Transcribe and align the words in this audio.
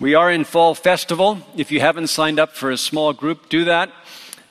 We 0.00 0.14
are 0.14 0.30
in 0.30 0.44
Fall 0.44 0.76
Festival. 0.76 1.40
If 1.56 1.72
you 1.72 1.80
haven't 1.80 2.06
signed 2.06 2.38
up 2.38 2.52
for 2.52 2.70
a 2.70 2.76
small 2.76 3.12
group, 3.12 3.48
do 3.48 3.64
that. 3.64 3.90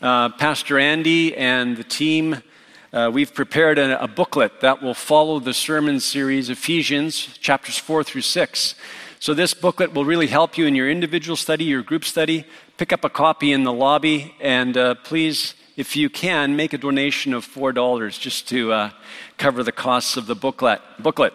Uh, 0.02 0.28
Pastor 0.28 0.78
Andy 0.78 1.38
and 1.38 1.78
the 1.78 1.86
team, 1.86 2.44
uh, 2.92 3.10
we've 3.14 3.34
prepared 3.34 3.80
a, 3.80 4.04
a, 4.04 4.10
booklet 4.10 4.60
that 4.60 4.84
will 4.84 4.94
follow 4.94 5.40
the 5.40 5.54
sermon 5.54 6.02
series 6.02 6.50
Ephesians, 6.50 7.16
chapters 7.38 7.78
4 7.78 8.04
through 8.04 8.24
6. 8.24 8.76
So, 9.22 9.34
this 9.34 9.54
booklet 9.54 9.94
will 9.94 10.04
really 10.04 10.28
help 10.28 10.58
you 10.58 10.66
in 10.66 10.76
your 10.76 10.90
individual 10.92 11.38
study, 11.38 11.64
your 11.64 11.82
group 11.82 12.04
study. 12.04 12.44
Pick 12.76 12.92
up 12.92 13.06
a 13.06 13.10
copy 13.10 13.54
in 13.54 13.64
the 13.64 13.72
lobby, 13.72 14.36
and 14.42 14.76
uh, 14.76 14.96
please, 14.96 15.54
if 15.78 15.96
you 15.96 16.10
can, 16.10 16.58
make 16.58 16.74
a 16.74 16.78
donation 16.78 17.34
of 17.34 17.48
$4 17.48 18.20
just 18.20 18.50
to 18.50 18.74
uh, 18.74 18.90
cover 19.38 19.64
the 19.64 19.72
costs 19.72 20.18
of 20.18 20.28
the 20.28 20.36
booklet. 20.36 20.82
booklet. 21.00 21.32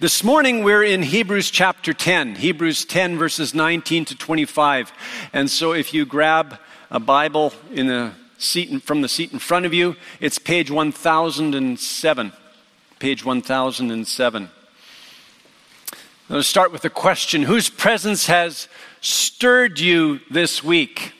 This 0.00 0.22
morning 0.22 0.64
we're 0.64 0.82
in 0.82 1.02
Hebrews 1.02 1.50
chapter 1.50 1.92
10, 1.92 2.36
Hebrews 2.36 2.84
10 2.84 3.18
verses 3.18 3.54
19 3.54 4.04
to 4.06 4.16
25. 4.16 4.92
And 5.32 5.50
so 5.50 5.72
if 5.72 5.94
you 5.94 6.04
grab 6.04 6.58
a 6.90 7.00
Bible 7.00 7.52
in 7.70 7.86
the 7.86 8.12
seat 8.38 8.70
in, 8.70 8.80
from 8.80 9.00
the 9.02 9.08
seat 9.08 9.32
in 9.32 9.38
front 9.38 9.66
of 9.66 9.72
you, 9.72 9.96
it's 10.20 10.38
page 10.38 10.70
1007. 10.70 12.32
Page 12.98 13.24
1007. 13.24 14.42
I'm 14.42 14.48
going 16.28 16.40
to 16.40 16.42
start 16.42 16.72
with 16.72 16.84
a 16.84 16.90
question 16.90 17.42
Whose 17.42 17.68
presence 17.68 18.26
has 18.26 18.68
stirred 19.00 19.80
you 19.80 20.20
this 20.30 20.62
week? 20.62 21.12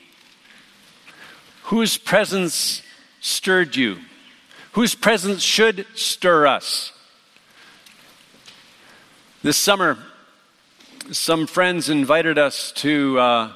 Whose 1.63 1.97
presence 1.97 2.81
stirred 3.19 3.75
you? 3.75 3.99
Whose 4.73 4.95
presence 4.95 5.43
should 5.43 5.85
stir 5.95 6.47
us? 6.47 6.92
This 9.43 9.57
summer, 9.57 9.97
some 11.11 11.47
friends 11.47 11.89
invited 11.89 12.37
us 12.37 12.71
to 12.77 13.19
uh, 13.19 13.51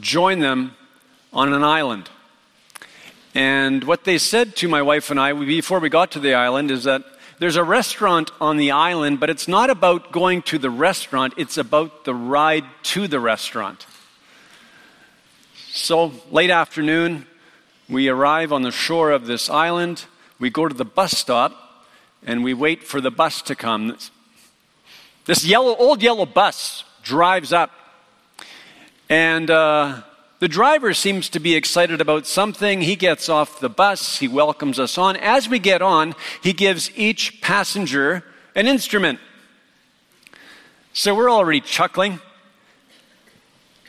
join 0.00 0.38
them 0.38 0.74
on 1.30 1.52
an 1.52 1.62
island. 1.62 2.08
And 3.34 3.84
what 3.84 4.04
they 4.04 4.16
said 4.16 4.56
to 4.56 4.68
my 4.68 4.80
wife 4.80 5.10
and 5.10 5.20
I 5.20 5.34
before 5.34 5.78
we 5.78 5.90
got 5.90 6.12
to 6.12 6.20
the 6.20 6.32
island 6.32 6.70
is 6.70 6.84
that 6.84 7.04
there's 7.38 7.56
a 7.56 7.62
restaurant 7.62 8.30
on 8.40 8.56
the 8.56 8.70
island, 8.70 9.20
but 9.20 9.28
it's 9.28 9.46
not 9.46 9.68
about 9.68 10.10
going 10.10 10.40
to 10.44 10.56
the 10.56 10.70
restaurant, 10.70 11.34
it's 11.36 11.58
about 11.58 12.06
the 12.06 12.14
ride 12.14 12.64
to 12.94 13.06
the 13.06 13.20
restaurant. 13.20 13.84
So, 15.68 16.14
late 16.30 16.48
afternoon, 16.48 17.26
we 17.90 18.08
arrive 18.08 18.54
on 18.54 18.62
the 18.62 18.72
shore 18.72 19.10
of 19.10 19.26
this 19.26 19.50
island, 19.50 20.06
we 20.38 20.48
go 20.48 20.66
to 20.66 20.74
the 20.74 20.86
bus 20.86 21.12
stop, 21.12 21.84
and 22.24 22.42
we 22.42 22.54
wait 22.54 22.84
for 22.84 23.02
the 23.02 23.10
bus 23.10 23.42
to 23.42 23.54
come. 23.54 23.98
This 25.26 25.44
yellow, 25.44 25.74
old 25.74 26.04
yellow 26.04 26.24
bus 26.24 26.84
drives 27.02 27.52
up, 27.52 27.72
and 29.08 29.50
uh, 29.50 30.02
the 30.38 30.46
driver 30.46 30.94
seems 30.94 31.28
to 31.30 31.40
be 31.40 31.56
excited 31.56 32.00
about 32.00 32.28
something. 32.28 32.80
He 32.80 32.94
gets 32.94 33.28
off 33.28 33.58
the 33.58 33.68
bus, 33.68 34.20
he 34.20 34.28
welcomes 34.28 34.78
us 34.78 34.96
on. 34.96 35.16
As 35.16 35.48
we 35.48 35.58
get 35.58 35.82
on, 35.82 36.14
he 36.44 36.52
gives 36.52 36.92
each 36.96 37.40
passenger 37.40 38.22
an 38.54 38.68
instrument. 38.68 39.18
So 40.92 41.12
we're 41.12 41.30
already 41.30 41.60
chuckling. 41.60 42.20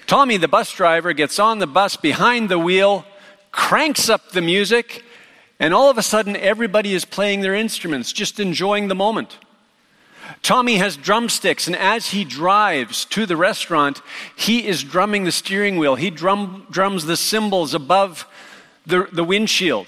Tommy, 0.07 0.37
the 0.37 0.47
bus 0.47 0.71
driver, 0.71 1.13
gets 1.13 1.37
on 1.37 1.59
the 1.59 1.67
bus 1.67 1.97
behind 1.97 2.49
the 2.49 2.57
wheel, 2.57 3.05
cranks 3.51 4.09
up 4.09 4.31
the 4.31 4.41
music, 4.41 5.03
and 5.59 5.71
all 5.71 5.91
of 5.91 5.99
a 5.99 6.03
sudden 6.03 6.35
everybody 6.35 6.95
is 6.95 7.05
playing 7.05 7.41
their 7.41 7.53
instruments, 7.53 8.11
just 8.11 8.39
enjoying 8.39 8.87
the 8.87 8.95
moment. 8.95 9.37
Tommy 10.41 10.77
has 10.77 10.97
drumsticks, 10.97 11.67
and 11.67 11.75
as 11.75 12.07
he 12.07 12.23
drives 12.23 13.05
to 13.05 13.25
the 13.25 13.37
restaurant, 13.37 14.01
he 14.35 14.65
is 14.65 14.83
drumming 14.83 15.23
the 15.23 15.31
steering 15.31 15.77
wheel. 15.77 15.95
He 15.95 16.09
drum, 16.09 16.67
drums 16.69 17.05
the 17.05 17.17
cymbals 17.17 17.73
above 17.73 18.27
the, 18.85 19.07
the 19.11 19.23
windshield. 19.23 19.87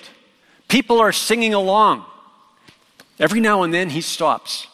People 0.67 1.00
are 1.00 1.11
singing 1.11 1.54
along. 1.54 2.05
Every 3.20 3.39
now 3.39 3.64
and 3.64 3.73
then 3.73 3.89
he 3.89 4.02
stops. 4.02 4.67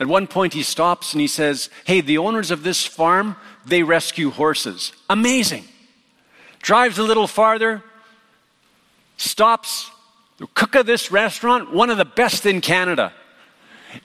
At 0.00 0.06
one 0.06 0.26
point, 0.26 0.54
he 0.54 0.62
stops 0.62 1.12
and 1.12 1.20
he 1.20 1.26
says, 1.26 1.68
Hey, 1.84 2.00
the 2.00 2.18
owners 2.18 2.50
of 2.50 2.62
this 2.62 2.84
farm, 2.84 3.36
they 3.66 3.82
rescue 3.82 4.30
horses. 4.30 4.92
Amazing. 5.08 5.64
Drives 6.60 6.98
a 6.98 7.02
little 7.02 7.26
farther, 7.26 7.82
stops. 9.16 9.90
The 10.38 10.46
cook 10.46 10.74
of 10.74 10.86
this 10.86 11.12
restaurant, 11.12 11.72
one 11.72 11.90
of 11.90 11.98
the 11.98 12.06
best 12.06 12.46
in 12.46 12.62
Canada. 12.62 13.12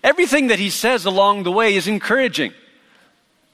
Everything 0.03 0.47
that 0.47 0.59
he 0.59 0.69
says 0.69 1.05
along 1.05 1.43
the 1.43 1.51
way 1.51 1.75
is 1.75 1.87
encouraging. 1.87 2.53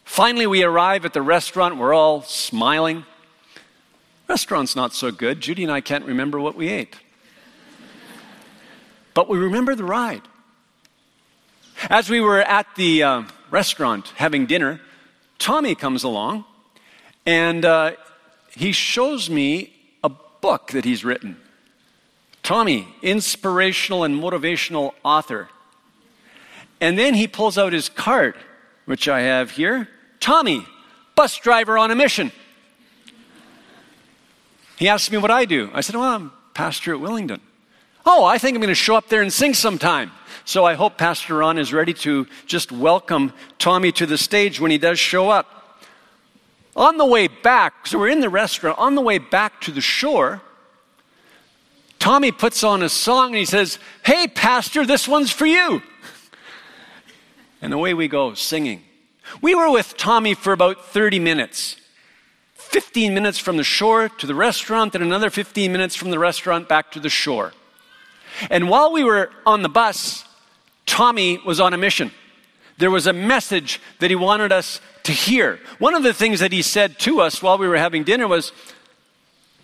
Finally, 0.03 0.47
we 0.47 0.63
arrive 0.63 1.05
at 1.05 1.13
the 1.13 1.21
restaurant. 1.21 1.77
We're 1.77 1.93
all 1.93 2.21
smiling. 2.23 3.05
Restaurant's 4.27 4.75
not 4.75 4.93
so 4.93 5.11
good. 5.11 5.41
Judy 5.41 5.63
and 5.63 5.71
I 5.71 5.81
can't 5.81 6.05
remember 6.05 6.39
what 6.39 6.55
we 6.55 6.69
ate. 6.69 6.95
But 9.13 9.27
we 9.27 9.37
remember 9.37 9.75
the 9.75 9.83
ride. 9.83 10.21
As 11.89 12.09
we 12.09 12.21
were 12.21 12.41
at 12.41 12.67
the 12.75 13.03
uh, 13.03 13.23
restaurant 13.49 14.13
having 14.15 14.45
dinner, 14.45 14.79
Tommy 15.37 15.75
comes 15.75 16.03
along 16.03 16.45
and 17.25 17.65
uh, 17.65 17.91
he 18.55 18.71
shows 18.71 19.29
me 19.29 19.73
a 20.03 20.09
book 20.09 20.71
that 20.71 20.85
he's 20.85 21.03
written. 21.03 21.37
Tommy, 22.43 22.87
inspirational 23.01 24.03
and 24.03 24.21
motivational 24.21 24.93
author. 25.03 25.49
And 26.81 26.97
then 26.97 27.13
he 27.13 27.27
pulls 27.27 27.59
out 27.59 27.71
his 27.71 27.87
card, 27.87 28.35
which 28.85 29.07
I 29.07 29.21
have 29.21 29.51
here 29.51 29.87
Tommy, 30.19 30.65
bus 31.15 31.37
driver 31.37 31.77
on 31.77 31.91
a 31.91 31.95
mission. 31.95 32.31
He 34.77 34.87
asked 34.87 35.11
me 35.11 35.19
what 35.19 35.31
I 35.31 35.45
do. 35.45 35.69
I 35.73 35.81
said, 35.81 35.95
Well, 35.95 36.03
I'm 36.03 36.31
pastor 36.53 36.93
at 36.93 36.99
Willingdon. 36.99 37.39
Oh, 38.03 38.25
I 38.25 38.39
think 38.39 38.55
I'm 38.55 38.61
going 38.61 38.69
to 38.69 38.75
show 38.75 38.95
up 38.95 39.09
there 39.09 39.21
and 39.21 39.31
sing 39.31 39.53
sometime. 39.53 40.11
So 40.43 40.65
I 40.65 40.73
hope 40.73 40.97
Pastor 40.97 41.35
Ron 41.35 41.59
is 41.59 41.71
ready 41.71 41.93
to 41.93 42.25
just 42.47 42.71
welcome 42.71 43.31
Tommy 43.59 43.91
to 43.93 44.07
the 44.07 44.17
stage 44.17 44.59
when 44.59 44.71
he 44.71 44.79
does 44.79 44.97
show 44.97 45.29
up. 45.29 45.77
On 46.75 46.97
the 46.97 47.05
way 47.05 47.27
back, 47.27 47.85
so 47.85 47.99
we're 47.99 48.09
in 48.09 48.21
the 48.21 48.29
restaurant, 48.29 48.79
on 48.79 48.95
the 48.95 49.01
way 49.01 49.19
back 49.19 49.61
to 49.61 49.71
the 49.71 49.81
shore, 49.81 50.41
Tommy 51.99 52.31
puts 52.31 52.63
on 52.63 52.81
a 52.81 52.89
song 52.89 53.27
and 53.27 53.35
he 53.35 53.45
says, 53.45 53.77
Hey, 54.03 54.27
Pastor, 54.27 54.83
this 54.83 55.07
one's 55.07 55.31
for 55.31 55.45
you. 55.45 55.83
And 57.61 57.73
away 57.73 57.93
we 57.93 58.07
go, 58.07 58.33
singing. 58.33 58.83
We 59.41 59.53
were 59.53 59.71
with 59.71 59.97
Tommy 59.97 60.33
for 60.33 60.51
about 60.51 60.85
30 60.85 61.19
minutes. 61.19 61.75
15 62.55 63.13
minutes 63.13 63.37
from 63.37 63.57
the 63.57 63.63
shore 63.63 64.09
to 64.09 64.25
the 64.25 64.35
restaurant, 64.35 64.93
then 64.93 65.01
another 65.01 65.29
15 65.29 65.71
minutes 65.71 65.95
from 65.95 66.09
the 66.09 66.17
restaurant 66.17 66.69
back 66.69 66.91
to 66.91 66.99
the 66.99 67.09
shore. 67.09 67.53
And 68.49 68.69
while 68.69 68.91
we 68.91 69.03
were 69.03 69.29
on 69.45 69.61
the 69.61 69.69
bus, 69.69 70.25
Tommy 70.85 71.37
was 71.45 71.59
on 71.59 71.73
a 71.73 71.77
mission. 71.77 72.11
There 72.77 72.89
was 72.89 73.07
a 73.07 73.13
message 73.13 73.79
that 73.99 74.09
he 74.09 74.15
wanted 74.15 74.51
us 74.51 74.79
to 75.03 75.11
hear. 75.11 75.59
One 75.79 75.93
of 75.93 76.03
the 76.03 76.13
things 76.13 76.39
that 76.39 76.51
he 76.51 76.61
said 76.61 76.97
to 76.99 77.21
us 77.21 77.41
while 77.41 77.57
we 77.57 77.67
were 77.67 77.77
having 77.77 78.03
dinner 78.03 78.27
was 78.27 78.51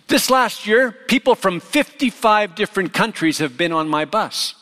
This 0.08 0.30
last 0.30 0.66
year, 0.66 0.92
people 0.92 1.34
from 1.34 1.60
55 1.60 2.54
different 2.54 2.92
countries 2.92 3.38
have 3.38 3.56
been 3.56 3.72
on 3.72 3.88
my 3.88 4.04
bus. 4.04 4.54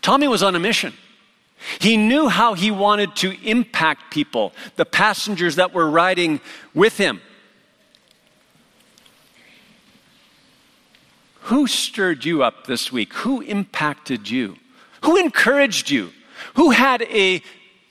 Tommy 0.00 0.28
was 0.28 0.42
on 0.42 0.54
a 0.54 0.58
mission. 0.58 0.94
He 1.80 1.96
knew 1.96 2.28
how 2.28 2.54
he 2.54 2.70
wanted 2.70 3.16
to 3.16 3.32
impact 3.44 4.12
people, 4.12 4.52
the 4.76 4.84
passengers 4.84 5.56
that 5.56 5.74
were 5.74 5.90
riding 5.90 6.40
with 6.74 6.96
him. 6.96 7.20
Who 11.42 11.66
stirred 11.66 12.24
you 12.24 12.42
up 12.42 12.66
this 12.66 12.92
week? 12.92 13.14
Who 13.14 13.40
impacted 13.40 14.28
you? 14.28 14.56
Who 15.04 15.16
encouraged 15.16 15.90
you? 15.90 16.12
Who 16.54 16.70
had 16.70 17.02
a 17.02 17.42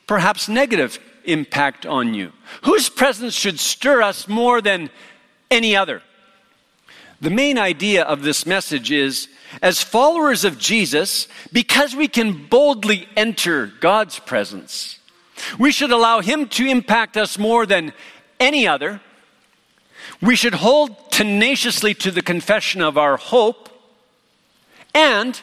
perhaps 0.06 0.48
negative 0.48 0.98
impact 1.24 1.84
on 1.84 2.14
you? 2.14 2.32
Whose 2.62 2.88
presence 2.88 3.34
should 3.34 3.58
stir 3.58 4.00
us 4.00 4.28
more 4.28 4.60
than 4.60 4.90
any 5.50 5.74
other? 5.76 6.02
The 7.20 7.30
main 7.30 7.58
idea 7.58 8.04
of 8.04 8.22
this 8.22 8.46
message 8.46 8.92
is 8.92 9.28
as 9.60 9.82
followers 9.82 10.44
of 10.44 10.58
Jesus, 10.58 11.26
because 11.52 11.96
we 11.96 12.06
can 12.06 12.46
boldly 12.46 13.08
enter 13.16 13.66
God's 13.66 14.18
presence, 14.18 14.98
we 15.58 15.72
should 15.72 15.90
allow 15.90 16.20
Him 16.20 16.48
to 16.48 16.66
impact 16.66 17.16
us 17.16 17.38
more 17.38 17.66
than 17.66 17.92
any 18.38 18.68
other. 18.68 19.00
We 20.20 20.36
should 20.36 20.54
hold 20.54 21.10
tenaciously 21.10 21.94
to 21.94 22.10
the 22.10 22.22
confession 22.22 22.80
of 22.80 22.98
our 22.98 23.16
hope, 23.16 23.68
and 24.94 25.40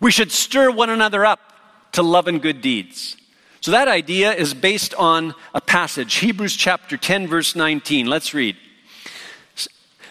we 0.00 0.10
should 0.10 0.32
stir 0.32 0.70
one 0.70 0.90
another 0.90 1.24
up 1.24 1.40
to 1.92 2.02
love 2.02 2.26
and 2.26 2.40
good 2.40 2.60
deeds. 2.60 3.16
So 3.60 3.70
that 3.70 3.86
idea 3.86 4.32
is 4.32 4.54
based 4.54 4.94
on 4.94 5.34
a 5.54 5.60
passage, 5.60 6.14
Hebrews 6.14 6.56
chapter 6.56 6.96
10, 6.96 7.28
verse 7.28 7.54
19. 7.54 8.06
Let's 8.06 8.34
read. 8.34 8.56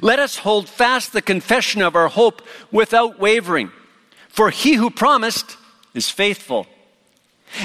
Let 0.00 0.18
us 0.18 0.38
hold 0.38 0.68
fast 0.68 1.12
the 1.12 1.22
confession 1.22 1.82
of 1.82 1.96
our 1.96 2.08
hope 2.08 2.42
without 2.70 3.18
wavering, 3.18 3.70
for 4.28 4.50
he 4.50 4.74
who 4.74 4.90
promised 4.90 5.56
is 5.94 6.10
faithful. 6.10 6.66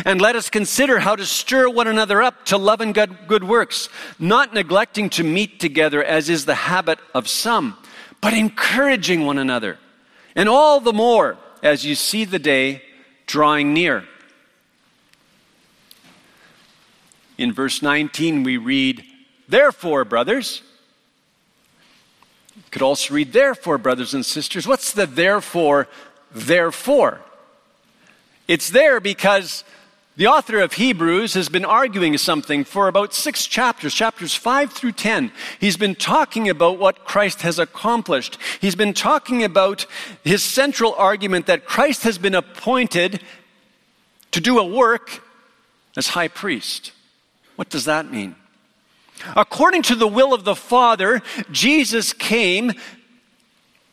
And 0.05 0.21
let 0.21 0.35
us 0.35 0.49
consider 0.49 0.99
how 0.99 1.15
to 1.15 1.25
stir 1.25 1.67
one 1.69 1.87
another 1.87 2.21
up 2.21 2.45
to 2.45 2.57
love 2.57 2.81
and 2.81 2.93
good, 2.93 3.43
works, 3.43 3.89
not 4.19 4.53
neglecting 4.53 5.09
to 5.11 5.23
meet 5.23 5.59
together 5.59 6.03
as 6.03 6.29
is 6.29 6.45
the 6.45 6.55
habit 6.55 6.99
of 7.15 7.27
some, 7.27 7.77
but 8.21 8.33
encouraging 8.33 9.25
one 9.25 9.39
another. 9.39 9.79
And 10.35 10.47
all 10.47 10.79
the 10.79 10.93
more 10.93 11.37
as 11.63 11.85
you 11.85 11.95
see 11.95 12.23
the 12.23 12.39
day 12.39 12.83
drawing 13.25 13.73
near. 13.73 14.05
In 17.37 17.53
verse 17.53 17.81
19, 17.81 18.43
we 18.43 18.57
read, 18.57 19.03
Therefore, 19.47 20.05
brothers, 20.05 20.61
could 22.71 22.81
also 22.81 23.13
read, 23.13 23.33
Therefore, 23.33 23.77
brothers 23.77 24.13
and 24.13 24.25
sisters. 24.25 24.67
What's 24.67 24.93
the 24.93 25.05
therefore, 25.05 25.87
therefore? 26.31 27.21
It's 28.47 28.69
there 28.69 28.99
because 28.99 29.63
the 30.17 30.27
author 30.27 30.59
of 30.59 30.73
Hebrews 30.73 31.33
has 31.35 31.47
been 31.47 31.63
arguing 31.63 32.17
something 32.17 32.65
for 32.65 32.87
about 32.87 33.13
six 33.13 33.45
chapters, 33.45 33.93
chapters 33.93 34.35
five 34.35 34.73
through 34.73 34.91
ten. 34.91 35.31
He's 35.59 35.77
been 35.77 35.95
talking 35.95 36.49
about 36.49 36.77
what 36.77 37.05
Christ 37.05 37.41
has 37.43 37.57
accomplished. 37.57 38.37
He's 38.59 38.75
been 38.75 38.93
talking 38.93 39.43
about 39.43 39.85
his 40.23 40.43
central 40.43 40.93
argument 40.95 41.45
that 41.45 41.65
Christ 41.65 42.03
has 42.03 42.17
been 42.17 42.35
appointed 42.35 43.21
to 44.31 44.41
do 44.41 44.59
a 44.59 44.65
work 44.65 45.23
as 45.95 46.09
high 46.09 46.27
priest. 46.27 46.91
What 47.55 47.69
does 47.69 47.85
that 47.85 48.11
mean? 48.11 48.35
According 49.35 49.83
to 49.83 49.95
the 49.95 50.07
will 50.07 50.33
of 50.33 50.43
the 50.43 50.55
Father, 50.55 51.21
Jesus 51.51 52.13
came 52.13 52.73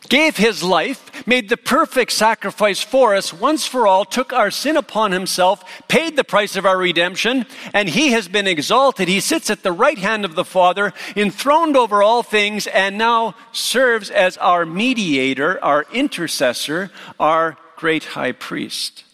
gave 0.08 0.37
his 0.37 0.62
life, 0.62 1.26
made 1.26 1.49
the 1.49 1.56
perfect 1.56 2.12
sacrifice 2.12 2.81
for 2.81 3.14
us 3.14 3.32
once 3.32 3.67
for 3.67 3.87
all, 3.87 4.05
took 4.05 4.32
our 4.32 4.50
sin 4.50 4.76
upon 4.76 5.12
himself, 5.12 5.64
paid 5.88 6.17
the 6.17 6.25
price 6.25 6.56
of 6.56 6.67
our 6.67 6.78
redemption, 6.78 7.46
and 7.73 7.88
he 7.88 8.12
has 8.12 8.28
been 8.28 8.46
exalted. 8.46 9.08
He 9.08 9.20
sits 9.20 9.50
at 9.50 9.62
the 9.62 9.73
right 9.73 9.99
hand 9.99 10.25
of 10.25 10.34
the 10.34 10.44
Father, 10.44 10.93
enthroned 11.14 11.76
over 11.76 12.02
all 12.02 12.23
things, 12.23 12.67
and 12.67 12.99
now 12.99 13.34
serves 13.52 14.11
as 14.11 14.37
our 14.38 14.64
mediator, 14.64 15.62
our 15.64 15.87
intercessor, 15.93 16.90
our 17.19 17.56
great 17.76 18.05
high 18.05 18.32
priest. 18.32 19.05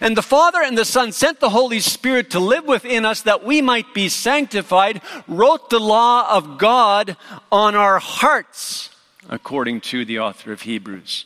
And 0.00 0.16
the 0.16 0.22
Father 0.22 0.62
and 0.62 0.76
the 0.76 0.84
Son 0.84 1.12
sent 1.12 1.40
the 1.40 1.50
Holy 1.50 1.80
Spirit 1.80 2.30
to 2.30 2.40
live 2.40 2.64
within 2.64 3.04
us 3.04 3.22
that 3.22 3.44
we 3.44 3.62
might 3.62 3.94
be 3.94 4.08
sanctified, 4.08 5.00
wrote 5.26 5.70
the 5.70 5.80
law 5.80 6.36
of 6.36 6.58
God 6.58 7.16
on 7.50 7.74
our 7.74 7.98
hearts 7.98 8.90
according 9.28 9.80
to 9.80 10.04
the 10.04 10.18
author 10.18 10.52
of 10.52 10.62
Hebrews. 10.62 11.24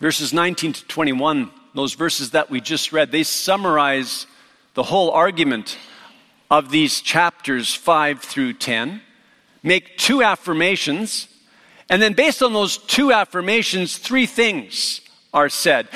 Verses 0.00 0.32
19 0.32 0.72
to 0.72 0.84
21, 0.86 1.50
those 1.74 1.94
verses 1.94 2.30
that 2.30 2.50
we 2.50 2.60
just 2.60 2.92
read, 2.92 3.12
they 3.12 3.22
summarize 3.22 4.26
the 4.74 4.82
whole 4.82 5.10
argument 5.10 5.76
of 6.50 6.70
these 6.70 7.00
chapters 7.00 7.74
5 7.74 8.20
through 8.20 8.54
10, 8.54 9.02
make 9.62 9.98
two 9.98 10.22
affirmations, 10.22 11.28
and 11.90 12.00
then 12.00 12.14
based 12.14 12.42
on 12.42 12.52
those 12.52 12.78
two 12.78 13.12
affirmations, 13.12 13.98
three 13.98 14.26
things 14.26 15.02
are 15.32 15.48
said. 15.48 15.88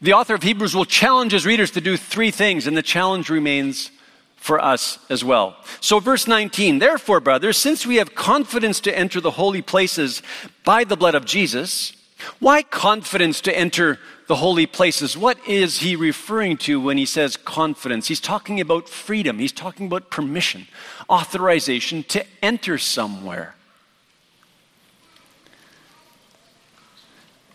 The 0.00 0.14
author 0.14 0.34
of 0.34 0.42
Hebrews 0.42 0.74
will 0.74 0.84
challenge 0.84 1.32
his 1.32 1.46
readers 1.46 1.70
to 1.72 1.80
do 1.80 1.96
three 1.96 2.30
things, 2.30 2.66
and 2.66 2.76
the 2.76 2.82
challenge 2.82 3.30
remains 3.30 3.90
for 4.36 4.60
us 4.60 4.98
as 5.08 5.24
well. 5.24 5.56
So, 5.80 6.00
verse 6.00 6.26
19, 6.26 6.80
therefore, 6.80 7.20
brothers, 7.20 7.56
since 7.56 7.86
we 7.86 7.96
have 7.96 8.14
confidence 8.14 8.80
to 8.80 8.98
enter 8.98 9.20
the 9.20 9.30
holy 9.30 9.62
places 9.62 10.20
by 10.64 10.82
the 10.82 10.96
blood 10.96 11.14
of 11.14 11.24
Jesus, 11.24 11.92
why 12.40 12.62
confidence 12.62 13.40
to 13.42 13.56
enter 13.56 14.00
the 14.26 14.36
holy 14.36 14.66
places? 14.66 15.16
What 15.16 15.38
is 15.46 15.78
he 15.78 15.94
referring 15.94 16.56
to 16.58 16.80
when 16.80 16.98
he 16.98 17.06
says 17.06 17.36
confidence? 17.36 18.08
He's 18.08 18.20
talking 18.20 18.60
about 18.60 18.88
freedom, 18.88 19.38
he's 19.38 19.52
talking 19.52 19.86
about 19.86 20.10
permission, 20.10 20.66
authorization 21.08 22.02
to 22.04 22.24
enter 22.42 22.78
somewhere. 22.78 23.54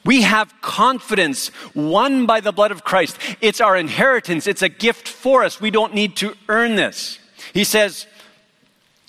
We 0.08 0.22
have 0.22 0.54
confidence 0.62 1.52
won 1.76 2.26
by 2.26 2.40
the 2.40 2.54
blood 2.54 2.72
of 2.72 2.86
Christ. 2.86 3.18
It's 3.42 3.60
our 3.60 3.76
inheritance. 3.76 4.48
It's 4.48 4.62
a 4.62 4.70
gift 4.70 5.08
for 5.08 5.44
us. 5.44 5.60
We 5.60 5.70
don't 5.70 5.94
need 5.94 6.16
to 6.18 6.34
earn 6.48 6.78
this. 6.78 7.20
He 7.54 7.66
says, 7.66 8.08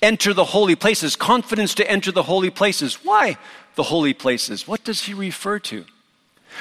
enter 0.01 0.33
the 0.33 0.43
holy 0.43 0.75
places, 0.75 1.15
confidence 1.15 1.73
to 1.75 1.89
enter 1.89 2.11
the 2.11 2.23
holy 2.23 2.49
places. 2.49 2.95
Why 2.95 3.37
the 3.75 3.83
holy 3.83 4.13
places? 4.13 4.67
What 4.67 4.83
does 4.83 5.03
he 5.03 5.13
refer 5.13 5.57
to? 5.59 5.85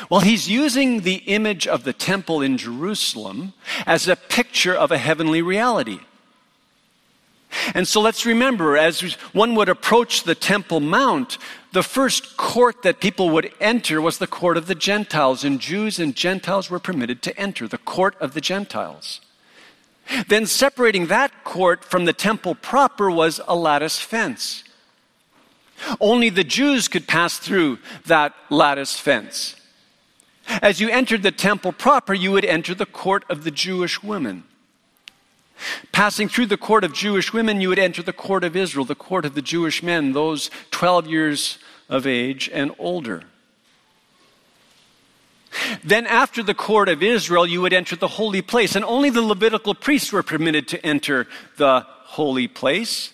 Well, 0.09 0.21
he's 0.21 0.49
using 0.49 1.01
the 1.01 1.17
image 1.27 1.67
of 1.67 1.83
the 1.83 1.93
temple 1.93 2.41
in 2.41 2.59
Jerusalem 2.59 3.55
as 3.87 4.07
a 4.07 4.15
picture 4.15 4.75
of 4.75 4.93
a 4.93 4.99
heavenly 4.99 5.43
reality. 5.43 5.99
And 7.75 7.89
so 7.89 8.01
let's 8.01 8.27
remember, 8.27 8.77
as 8.77 9.01
one 9.33 9.55
would 9.55 9.69
approach 9.69 10.25
the 10.25 10.35
Temple 10.35 10.81
Mount, 10.81 11.39
the 11.73 11.83
first 11.83 12.37
court 12.37 12.83
that 12.83 13.01
people 13.01 13.31
would 13.31 13.53
enter 13.61 14.01
was 14.01 14.19
the 14.19 14.27
court 14.27 14.57
of 14.57 14.67
the 14.67 14.75
Gentiles, 14.75 15.45
and 15.45 15.61
Jews 15.61 15.99
and 15.99 16.15
Gentiles 16.15 16.71
were 16.71 16.79
permitted 16.79 17.23
to 17.23 17.39
enter, 17.39 17.67
the 17.67 17.79
court 17.79 18.17
of 18.21 18.35
the 18.35 18.41
Gentiles. 18.41 19.21
Then, 20.29 20.47
separating 20.47 21.07
that 21.07 21.45
court 21.45 21.85
from 21.85 22.07
the 22.07 22.15
temple 22.15 22.55
proper 22.55 23.11
was 23.11 23.41
a 23.47 23.55
lattice 23.55 23.99
fence. 23.99 24.65
Only 26.01 26.31
the 26.31 26.45
Jews 26.45 26.89
could 26.89 27.07
pass 27.07 27.39
through 27.39 27.79
that 28.07 28.35
lattice 28.51 28.99
fence. 28.99 29.55
As 30.63 30.81
you 30.81 30.89
entered 30.89 31.23
the 31.23 31.31
temple 31.31 31.73
proper, 31.73 32.15
you 32.15 32.33
would 32.33 32.45
enter 32.45 32.75
the 32.75 32.87
court 32.87 33.25
of 33.29 33.45
the 33.45 33.51
Jewish 33.51 34.03
women. 34.03 34.45
Passing 35.93 36.29
through 36.29 36.47
the 36.47 36.57
court 36.57 36.85
of 36.85 36.93
Jewish 36.93 37.33
women, 37.33 37.61
you 37.61 37.69
would 37.69 37.79
enter 37.79 38.03
the 38.03 38.13
court 38.13 38.45
of 38.45 38.57
Israel, 38.57 38.85
the 38.85 38.95
court 38.95 39.25
of 39.25 39.35
the 39.35 39.43
Jewish 39.43 39.83
men, 39.83 40.13
those 40.13 40.51
12 40.71 41.07
years 41.07 41.59
of 41.89 42.07
age 42.07 42.49
and 42.53 42.73
older. 42.79 43.25
Then, 45.83 46.07
after 46.07 46.43
the 46.43 46.55
court 46.55 46.89
of 46.89 47.03
Israel, 47.03 47.47
you 47.47 47.61
would 47.63 47.73
enter 47.73 47.97
the 47.97 48.09
holy 48.09 48.43
place, 48.43 48.77
and 48.77 48.85
only 48.85 49.11
the 49.11 49.23
Levitical 49.23 49.75
priests 49.75 50.13
were 50.13 50.23
permitted 50.23 50.69
to 50.69 50.87
enter 50.87 51.27
the 51.57 51.81
holy 51.87 52.49
place. 52.49 53.13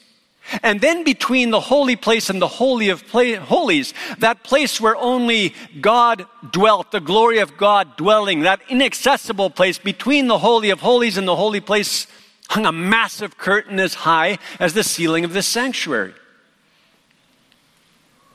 And 0.62 0.80
then, 0.80 1.04
between 1.04 1.50
the 1.50 1.60
holy 1.60 1.96
place 1.96 2.28
and 2.28 2.42
the 2.42 2.48
holy 2.48 2.90
of 2.90 3.02
holies, 3.10 3.94
that 4.18 4.42
place 4.42 4.80
where 4.80 4.96
only 4.96 5.54
God 5.80 6.26
dwelt, 6.50 6.90
the 6.90 7.00
glory 7.00 7.38
of 7.38 7.56
God 7.56 7.96
dwelling, 7.96 8.40
that 8.40 8.60
inaccessible 8.68 9.50
place 9.50 9.78
between 9.78 10.26
the 10.26 10.38
holy 10.38 10.70
of 10.70 10.80
holies 10.80 11.16
and 11.16 11.26
the 11.26 11.36
holy 11.36 11.60
place 11.60 12.06
hung 12.48 12.66
a 12.66 12.72
massive 12.72 13.36
curtain 13.38 13.80
as 13.80 13.94
high 13.94 14.38
as 14.60 14.74
the 14.74 14.84
ceiling 14.84 15.24
of 15.24 15.32
the 15.32 15.42
sanctuary. 15.42 16.14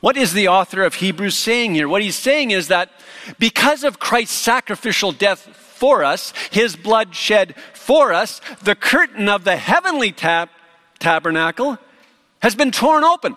What 0.00 0.16
is 0.16 0.32
the 0.32 0.48
author 0.48 0.82
of 0.82 0.94
Hebrews 0.94 1.36
saying 1.36 1.74
here? 1.74 1.88
What 1.88 2.02
he's 2.02 2.16
saying 2.16 2.50
is 2.50 2.68
that 2.68 2.90
because 3.38 3.84
of 3.84 3.98
Christ's 3.98 4.36
sacrificial 4.36 5.12
death 5.12 5.40
for 5.40 6.02
us, 6.04 6.32
his 6.50 6.74
blood 6.74 7.14
shed 7.14 7.54
for 7.74 8.12
us, 8.12 8.40
the 8.62 8.74
curtain 8.74 9.28
of 9.28 9.44
the 9.44 9.56
heavenly 9.56 10.12
tab- 10.12 10.48
tabernacle 10.98 11.78
has 12.40 12.54
been 12.54 12.70
torn 12.70 13.04
open. 13.04 13.36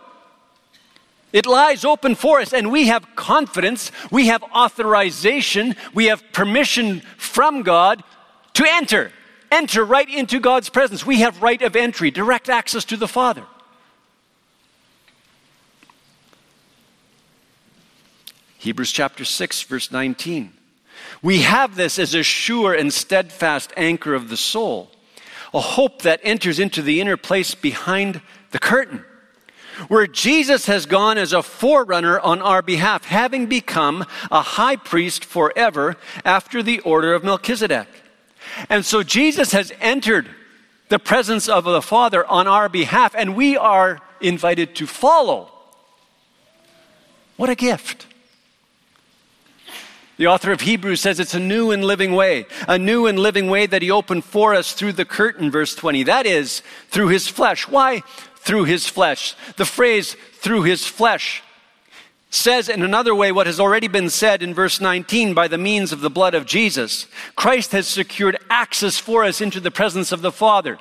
It 1.34 1.46
lies 1.46 1.84
open 1.84 2.16
for 2.16 2.40
us, 2.40 2.54
and 2.54 2.72
we 2.72 2.88
have 2.88 3.16
confidence, 3.16 3.92
we 4.12 4.28
have 4.28 4.44
authorization, 4.44 5.76
we 5.94 6.06
have 6.06 6.24
permission 6.32 7.02
from 7.18 7.64
God 7.64 8.04
to 8.54 8.66
enter 8.68 9.12
enter 9.54 9.86
right 9.86 10.10
into 10.10 10.40
God's 10.40 10.70
presence. 10.70 11.06
We 11.06 11.20
have 11.20 11.42
right 11.42 11.62
of 11.62 11.76
entry, 11.76 12.12
direct 12.12 12.50
access 12.50 12.84
to 12.86 12.98
the 12.98 13.08
Father. 13.08 13.46
Hebrews 18.58 18.92
chapter 18.92 19.26
6, 19.26 19.62
verse 19.64 19.92
19. 19.92 20.54
We 21.22 21.42
have 21.42 21.76
this 21.76 22.00
as 22.00 22.14
a 22.14 22.24
sure 22.24 22.74
and 22.74 22.92
steadfast 22.92 23.74
anchor 23.78 24.14
of 24.14 24.30
the 24.30 24.38
soul, 24.38 24.90
a 25.54 25.60
hope 25.60 26.02
that 26.04 26.22
enters 26.24 26.60
into 26.60 26.82
the 26.82 27.02
inner 27.02 27.18
place 27.18 27.56
behind 27.56 28.22
the 28.52 28.60
curtain, 28.60 29.04
where 29.88 30.08
Jesus 30.08 30.68
has 30.68 30.86
gone 30.86 31.18
as 31.18 31.34
a 31.34 31.44
forerunner 31.44 32.20
on 32.20 32.42
our 32.42 32.62
behalf, 32.62 33.06
having 33.06 33.48
become 33.48 34.06
a 34.32 34.42
high 34.42 34.78
priest 34.78 35.26
forever 35.26 35.98
after 36.24 36.64
the 36.64 36.80
order 36.82 37.14
of 37.14 37.24
Melchizedek. 37.24 37.88
And 38.70 38.86
so 38.86 39.04
Jesus 39.04 39.52
has 39.52 39.72
entered 39.80 40.30
the 40.90 41.00
presence 41.00 41.50
of 41.50 41.64
the 41.64 41.82
Father 41.82 42.26
on 42.26 42.48
our 42.48 42.70
behalf, 42.70 43.16
and 43.16 43.36
we 43.36 43.58
are 43.58 44.00
invited 44.22 44.76
to 44.76 44.88
follow. 44.88 45.52
What 47.36 47.50
a 47.50 47.56
gift. 47.56 48.08
The 50.18 50.28
author 50.28 50.52
of 50.52 50.62
Hebrews 50.62 51.02
says 51.02 51.20
it's 51.20 51.34
a 51.34 51.40
new 51.40 51.72
and 51.72 51.84
living 51.84 52.14
way, 52.14 52.46
a 52.68 52.78
new 52.78 53.08
and 53.08 53.20
living 53.20 53.50
way 53.50 53.66
that 53.66 53.82
he 53.82 53.92
opened 53.92 54.24
for 54.24 54.54
us 54.54 54.74
through 54.74 54.94
the 54.94 55.06
curtain, 55.06 55.52
verse 55.52 55.76
20. 55.76 56.04
That 56.04 56.26
is, 56.26 56.62
through 56.90 57.08
his 57.10 57.28
flesh. 57.28 57.68
Why 57.68 58.04
through 58.38 58.66
his 58.66 58.88
flesh? 58.88 59.36
The 59.58 59.66
phrase 59.66 60.16
through 60.34 60.64
his 60.64 60.86
flesh 60.88 61.43
says 62.34 62.68
in 62.68 62.82
another 62.82 63.14
way 63.14 63.32
what 63.32 63.48
has 63.48 63.60
already 63.60 63.88
been 63.88 64.10
said 64.10 64.42
in 64.42 64.54
verse 64.54 64.82
19 64.82 65.34
by 65.34 65.48
the 65.48 65.58
means 65.58 65.92
of 65.92 66.02
the 66.02 66.10
blood 66.10 66.34
of 66.34 66.46
Jesus. 66.46 67.06
Christ 67.36 67.72
has 67.74 67.88
secured 67.88 68.38
access 68.50 68.98
for 68.98 69.24
us 69.24 69.40
into 69.42 69.60
the 69.60 69.72
presence 69.72 70.12
of 70.12 70.22
the 70.22 70.32
Father. 70.32 70.80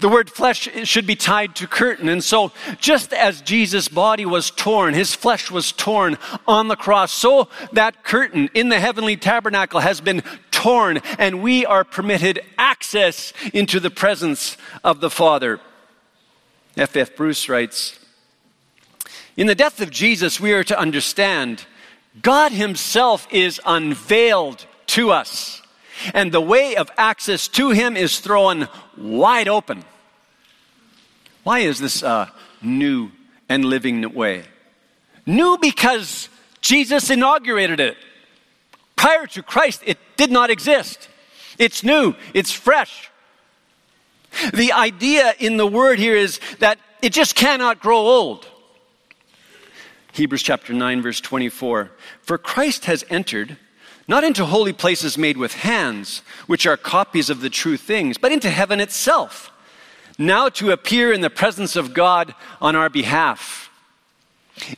The 0.00 0.08
word 0.08 0.28
flesh 0.28 0.68
should 0.84 1.06
be 1.06 1.16
tied 1.16 1.54
to 1.56 1.66
curtain. 1.66 2.08
And 2.08 2.22
so, 2.22 2.52
just 2.80 3.12
as 3.12 3.42
Jesus' 3.42 3.88
body 3.88 4.26
was 4.26 4.50
torn, 4.50 4.92
his 4.94 5.14
flesh 5.14 5.50
was 5.50 5.72
torn 5.72 6.18
on 6.48 6.68
the 6.68 6.76
cross, 6.76 7.12
so 7.12 7.48
that 7.72 8.02
curtain 8.02 8.50
in 8.54 8.70
the 8.70 8.80
heavenly 8.80 9.16
tabernacle 9.16 9.80
has 9.80 10.00
been 10.00 10.22
torn, 10.50 10.98
and 11.18 11.42
we 11.42 11.64
are 11.64 11.84
permitted 11.84 12.40
access 12.58 13.32
into 13.52 13.78
the 13.78 13.90
presence 13.90 14.56
of 14.82 15.00
the 15.00 15.10
Father. 15.10 15.60
F. 16.76 16.96
F. 16.96 17.14
Bruce 17.14 17.48
writes 17.48 18.03
In 19.36 19.46
the 19.46 19.54
death 19.54 19.80
of 19.80 19.90
Jesus, 19.90 20.40
we 20.40 20.52
are 20.52 20.64
to 20.64 20.78
understand 20.78 21.66
God 22.22 22.52
Himself 22.52 23.26
is 23.30 23.60
unveiled 23.66 24.66
to 24.88 25.10
us 25.10 25.62
and 26.12 26.32
the 26.32 26.40
way 26.40 26.76
of 26.76 26.90
access 26.96 27.48
to 27.48 27.70
him 27.70 27.96
is 27.96 28.20
thrown 28.20 28.68
wide 28.96 29.48
open. 29.48 29.84
Why 31.44 31.60
is 31.60 31.78
this 31.78 32.02
a 32.02 32.32
new 32.62 33.10
and 33.48 33.64
living 33.64 34.14
way? 34.14 34.44
New 35.26 35.58
because 35.58 36.28
Jesus 36.60 37.10
inaugurated 37.10 37.80
it. 37.80 37.96
Prior 38.96 39.26
to 39.28 39.42
Christ, 39.42 39.82
it 39.84 39.98
did 40.16 40.30
not 40.30 40.50
exist. 40.50 41.08
It's 41.58 41.84
new, 41.84 42.14
it's 42.32 42.52
fresh. 42.52 43.10
The 44.52 44.72
idea 44.72 45.34
in 45.38 45.56
the 45.56 45.66
word 45.66 45.98
here 45.98 46.16
is 46.16 46.40
that 46.58 46.78
it 47.02 47.12
just 47.12 47.34
cannot 47.34 47.80
grow 47.80 47.98
old. 47.98 48.46
Hebrews 50.14 50.44
chapter 50.44 50.72
9, 50.72 51.02
verse 51.02 51.20
24. 51.20 51.90
For 52.22 52.38
Christ 52.38 52.84
has 52.84 53.04
entered 53.10 53.56
not 54.06 54.22
into 54.22 54.44
holy 54.44 54.72
places 54.72 55.18
made 55.18 55.36
with 55.36 55.54
hands, 55.54 56.22
which 56.46 56.66
are 56.66 56.76
copies 56.76 57.30
of 57.30 57.40
the 57.40 57.50
true 57.50 57.76
things, 57.76 58.16
but 58.16 58.30
into 58.30 58.48
heaven 58.48 58.78
itself, 58.78 59.50
now 60.16 60.48
to 60.50 60.70
appear 60.70 61.12
in 61.12 61.20
the 61.20 61.30
presence 61.30 61.74
of 61.74 61.94
God 61.94 62.32
on 62.60 62.76
our 62.76 62.88
behalf. 62.88 63.63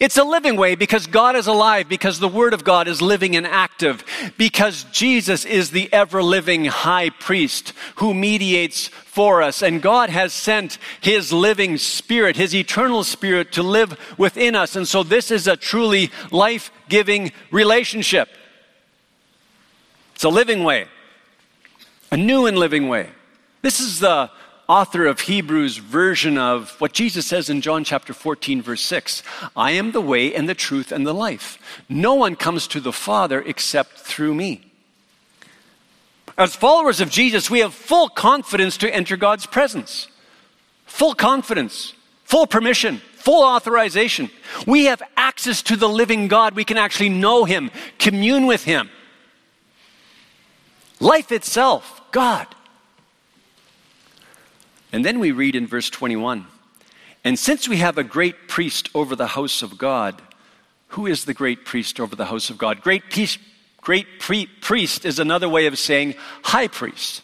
It's 0.01 0.17
a 0.17 0.25
living 0.25 0.57
way 0.57 0.75
because 0.75 1.07
God 1.07 1.37
is 1.37 1.47
alive, 1.47 1.89
because 1.89 2.19
the 2.19 2.29
Word 2.29 2.55
of 2.55 2.65
God 2.65 2.89
is 2.89 3.03
living 3.03 3.37
and 3.37 3.47
active, 3.47 4.05
because 4.39 4.85
Jesus 4.85 5.45
is 5.45 5.71
the 5.71 5.93
ever 5.93 6.23
living 6.23 6.65
high 6.65 7.11
priest 7.11 7.75
who 7.97 8.15
mediates 8.15 8.89
for 8.89 9.43
us. 9.43 9.63
And 9.63 9.83
God 9.83 10.09
has 10.09 10.33
sent 10.33 10.79
His 11.03 11.31
living 11.31 11.77
Spirit, 11.77 12.37
His 12.37 12.55
eternal 12.55 13.05
Spirit, 13.05 13.53
to 13.53 13.63
live 13.63 13.99
within 14.17 14.55
us. 14.55 14.77
And 14.77 14.89
so 14.89 15.03
this 15.03 15.31
is 15.31 15.47
a 15.47 15.57
truly 15.57 16.11
life 16.31 16.71
giving 16.89 17.33
relationship. 17.51 18.31
It's 20.15 20.25
a 20.25 20.31
living 20.31 20.65
way, 20.65 20.87
a 22.11 22.17
new 22.17 22.47
and 22.47 22.59
living 22.59 22.89
way. 22.89 23.11
This 23.61 23.81
is 23.81 24.01
the 24.01 24.31
author 24.69 25.07
of 25.07 25.21
Hebrews' 25.21 25.77
version 25.77 26.39
of 26.39 26.79
what 26.81 26.93
Jesus 26.93 27.27
says 27.27 27.49
in 27.49 27.61
John 27.61 27.85
chapter 27.85 28.13
14, 28.13 28.63
verse 28.63 28.83
6 28.83 29.23
I 29.55 29.73
am 29.73 29.93
the 29.93 30.01
way 30.01 30.35
and 30.35 30.49
the 30.49 30.55
truth 30.55 30.93
and 30.93 31.07
the 31.07 31.15
life. 31.15 31.59
No 31.89 32.15
one 32.15 32.37
comes 32.37 32.67
to 32.69 32.81
the 32.81 32.93
Father 32.93 33.41
except 33.43 33.99
through 33.99 34.35
me. 34.35 34.73
As 36.39 36.55
followers 36.55 37.01
of 37.01 37.11
Jesus, 37.11 37.51
we 37.51 37.61
have 37.61 37.73
full 37.73 38.09
confidence 38.09 38.77
to 38.79 38.95
enter 38.95 39.17
God's 39.17 39.47
presence. 39.47 40.09
Full 40.85 41.15
confidence, 41.15 41.95
full 42.25 42.47
permission, 42.47 42.99
full 43.15 43.43
authorization. 43.43 44.31
We 44.67 44.85
have 44.87 45.03
access 45.17 45.63
to 45.63 45.77
the 45.77 45.89
living 45.89 46.29
God. 46.29 46.55
We 46.55 46.65
can 46.65 46.77
actually 46.77 47.09
know 47.09 47.45
Him, 47.45 47.71
commune 47.99 48.47
with 48.47 48.65
Him. 48.65 48.91
Life 51.01 51.33
itself, 51.33 52.03
God. 52.13 52.47
And 54.93 55.05
then 55.05 55.19
we 55.19 55.33
read 55.33 55.57
in 55.57 55.67
verse 55.67 55.91
21 55.91 56.47
And 57.25 57.39
since 57.39 57.69
we 57.69 57.79
have 57.79 57.99
a 57.99 58.05
great 58.05 58.49
priest 58.49 58.89
over 58.95 59.17
the 59.17 59.29
house 59.29 59.63
of 59.63 59.79
God, 59.79 60.23
who 60.89 61.07
is 61.07 61.25
the 61.25 61.35
great 61.35 61.65
priest 61.65 62.01
over 62.01 62.15
the 62.15 62.27
house 62.27 62.51
of 62.51 62.59
God? 62.59 62.81
Great, 62.81 63.11
priest, 63.11 63.39
great 63.81 64.07
pre- 64.21 64.47
priest 64.47 65.05
is 65.05 65.19
another 65.19 65.49
way 65.49 65.67
of 65.67 65.79
saying 65.79 66.15
high 66.43 66.69
priest. 66.69 67.23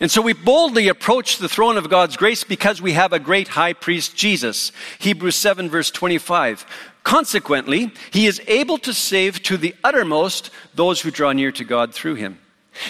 And 0.00 0.10
so 0.10 0.20
we 0.20 0.32
boldly 0.32 0.88
approach 0.88 1.38
the 1.38 1.48
throne 1.48 1.76
of 1.76 1.88
God's 1.88 2.16
grace 2.16 2.42
because 2.42 2.82
we 2.82 2.92
have 2.92 3.12
a 3.12 3.20
great 3.20 3.48
high 3.48 3.72
priest, 3.72 4.16
Jesus. 4.16 4.72
Hebrews 4.98 5.36
7, 5.36 5.70
verse 5.70 5.92
25. 5.92 6.66
Consequently, 7.04 7.92
he 8.10 8.26
is 8.26 8.40
able 8.48 8.78
to 8.78 8.92
save 8.92 9.42
to 9.44 9.56
the 9.56 9.76
uttermost 9.84 10.50
those 10.74 11.00
who 11.00 11.10
draw 11.10 11.32
near 11.32 11.52
to 11.52 11.64
God 11.64 11.94
through 11.94 12.14
him, 12.14 12.40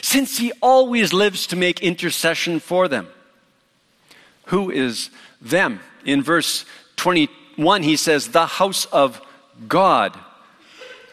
since 0.00 0.38
he 0.38 0.52
always 0.62 1.12
lives 1.12 1.46
to 1.48 1.56
make 1.56 1.82
intercession 1.82 2.60
for 2.60 2.88
them. 2.88 3.08
Who 4.52 4.70
is 4.70 5.08
them? 5.40 5.80
In 6.04 6.22
verse 6.22 6.66
21, 6.96 7.82
he 7.82 7.96
says, 7.96 8.28
the 8.28 8.44
house 8.44 8.84
of 8.84 9.18
God. 9.66 10.14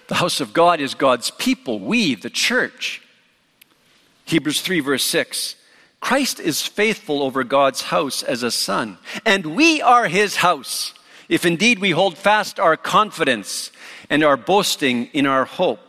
The 0.07 0.15
house 0.15 0.41
of 0.41 0.51
God 0.51 0.81
is 0.81 0.93
God's 0.93 1.31
people, 1.31 1.79
we, 1.79 2.15
the 2.15 2.29
church. 2.29 3.01
Hebrews 4.25 4.59
3, 4.59 4.81
verse 4.81 5.05
6. 5.05 5.55
Christ 6.01 6.41
is 6.41 6.67
faithful 6.67 7.23
over 7.23 7.45
God's 7.45 7.83
house 7.83 8.23
as 8.23 8.43
a 8.43 8.51
son, 8.51 8.97
and 9.25 9.55
we 9.55 9.81
are 9.81 10.09
his 10.09 10.35
house 10.35 10.93
if 11.29 11.45
indeed 11.45 11.79
we 11.79 11.91
hold 11.91 12.17
fast 12.17 12.59
our 12.59 12.75
confidence 12.75 13.71
and 14.09 14.21
our 14.21 14.35
boasting 14.35 15.05
in 15.13 15.25
our 15.25 15.45
hope. 15.45 15.88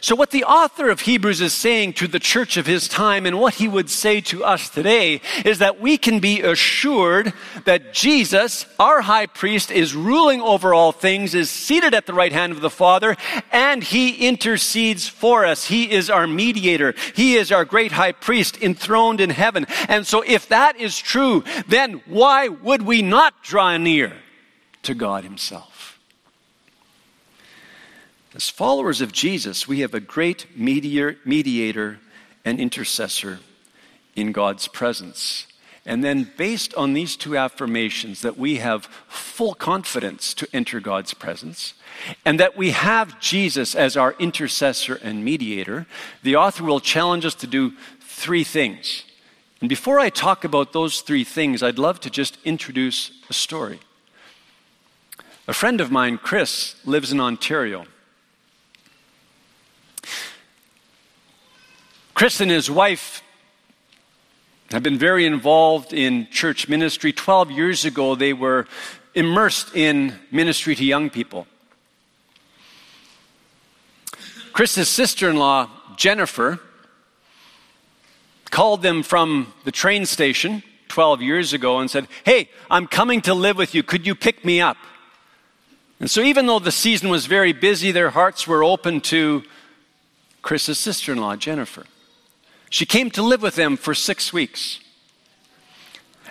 So, 0.00 0.14
what 0.14 0.30
the 0.30 0.44
author 0.44 0.90
of 0.90 1.00
Hebrews 1.00 1.40
is 1.40 1.52
saying 1.52 1.94
to 1.94 2.08
the 2.08 2.18
church 2.18 2.56
of 2.56 2.66
his 2.66 2.88
time 2.88 3.26
and 3.26 3.38
what 3.38 3.54
he 3.54 3.68
would 3.68 3.90
say 3.90 4.20
to 4.22 4.44
us 4.44 4.68
today 4.68 5.20
is 5.44 5.58
that 5.58 5.80
we 5.80 5.96
can 5.96 6.20
be 6.20 6.40
assured 6.40 7.32
that 7.64 7.92
Jesus, 7.92 8.66
our 8.78 9.02
high 9.02 9.26
priest, 9.26 9.70
is 9.70 9.94
ruling 9.94 10.40
over 10.40 10.74
all 10.74 10.92
things, 10.92 11.34
is 11.34 11.50
seated 11.50 11.94
at 11.94 12.06
the 12.06 12.14
right 12.14 12.32
hand 12.32 12.52
of 12.52 12.60
the 12.60 12.70
Father, 12.70 13.16
and 13.50 13.82
he 13.82 14.28
intercedes 14.28 15.08
for 15.08 15.44
us. 15.44 15.66
He 15.66 15.90
is 15.90 16.10
our 16.10 16.26
mediator. 16.26 16.94
He 17.14 17.34
is 17.36 17.52
our 17.52 17.64
great 17.64 17.92
high 17.92 18.12
priest 18.12 18.60
enthroned 18.62 19.20
in 19.20 19.30
heaven. 19.30 19.66
And 19.88 20.06
so, 20.06 20.22
if 20.22 20.48
that 20.48 20.76
is 20.76 20.98
true, 20.98 21.44
then 21.68 22.02
why 22.06 22.48
would 22.48 22.82
we 22.82 23.02
not 23.02 23.42
draw 23.42 23.76
near 23.76 24.12
to 24.82 24.94
God 24.94 25.24
himself? 25.24 25.71
As 28.34 28.48
followers 28.48 29.00
of 29.00 29.12
Jesus, 29.12 29.68
we 29.68 29.80
have 29.80 29.94
a 29.94 30.00
great 30.00 30.46
mediator 30.56 31.98
and 32.44 32.60
intercessor 32.60 33.40
in 34.16 34.32
God's 34.32 34.68
presence. 34.68 35.46
And 35.84 36.04
then, 36.04 36.30
based 36.36 36.72
on 36.74 36.92
these 36.92 37.16
two 37.16 37.36
affirmations, 37.36 38.22
that 38.22 38.38
we 38.38 38.56
have 38.56 38.86
full 39.08 39.54
confidence 39.54 40.32
to 40.34 40.48
enter 40.52 40.80
God's 40.80 41.12
presence, 41.12 41.74
and 42.24 42.38
that 42.38 42.56
we 42.56 42.70
have 42.70 43.18
Jesus 43.20 43.74
as 43.74 43.96
our 43.96 44.14
intercessor 44.18 44.94
and 45.02 45.24
mediator, 45.24 45.86
the 46.22 46.36
author 46.36 46.62
will 46.64 46.80
challenge 46.80 47.24
us 47.24 47.34
to 47.34 47.46
do 47.46 47.72
three 48.00 48.44
things. 48.44 49.04
And 49.60 49.68
before 49.68 49.98
I 49.98 50.08
talk 50.08 50.44
about 50.44 50.72
those 50.72 51.00
three 51.00 51.24
things, 51.24 51.62
I'd 51.62 51.78
love 51.78 52.00
to 52.00 52.10
just 52.10 52.38
introduce 52.44 53.10
a 53.28 53.32
story. 53.32 53.80
A 55.48 55.52
friend 55.52 55.80
of 55.80 55.90
mine, 55.90 56.16
Chris, 56.16 56.76
lives 56.86 57.12
in 57.12 57.20
Ontario. 57.20 57.86
Chris 62.22 62.40
and 62.40 62.52
his 62.52 62.70
wife 62.70 63.20
have 64.70 64.84
been 64.84 64.96
very 64.96 65.26
involved 65.26 65.92
in 65.92 66.28
church 66.30 66.68
ministry. 66.68 67.12
12 67.12 67.50
years 67.50 67.84
ago, 67.84 68.14
they 68.14 68.32
were 68.32 68.68
immersed 69.12 69.74
in 69.74 70.14
ministry 70.30 70.76
to 70.76 70.84
young 70.84 71.10
people. 71.10 71.48
Chris's 74.52 74.88
sister 74.88 75.28
in 75.28 75.34
law, 75.34 75.68
Jennifer, 75.96 76.60
called 78.52 78.82
them 78.82 79.02
from 79.02 79.52
the 79.64 79.72
train 79.72 80.06
station 80.06 80.62
12 80.90 81.22
years 81.22 81.52
ago 81.52 81.80
and 81.80 81.90
said, 81.90 82.06
Hey, 82.24 82.48
I'm 82.70 82.86
coming 82.86 83.20
to 83.22 83.34
live 83.34 83.56
with 83.56 83.74
you. 83.74 83.82
Could 83.82 84.06
you 84.06 84.14
pick 84.14 84.44
me 84.44 84.60
up? 84.60 84.76
And 85.98 86.08
so, 86.08 86.20
even 86.20 86.46
though 86.46 86.60
the 86.60 86.70
season 86.70 87.08
was 87.08 87.26
very 87.26 87.52
busy, 87.52 87.90
their 87.90 88.10
hearts 88.10 88.46
were 88.46 88.62
open 88.62 89.00
to 89.00 89.42
Chris's 90.40 90.78
sister 90.78 91.10
in 91.10 91.18
law, 91.18 91.34
Jennifer. 91.34 91.84
She 92.72 92.86
came 92.86 93.10
to 93.10 93.22
live 93.22 93.42
with 93.42 93.54
them 93.54 93.76
for 93.76 93.94
six 93.94 94.32
weeks. 94.32 94.80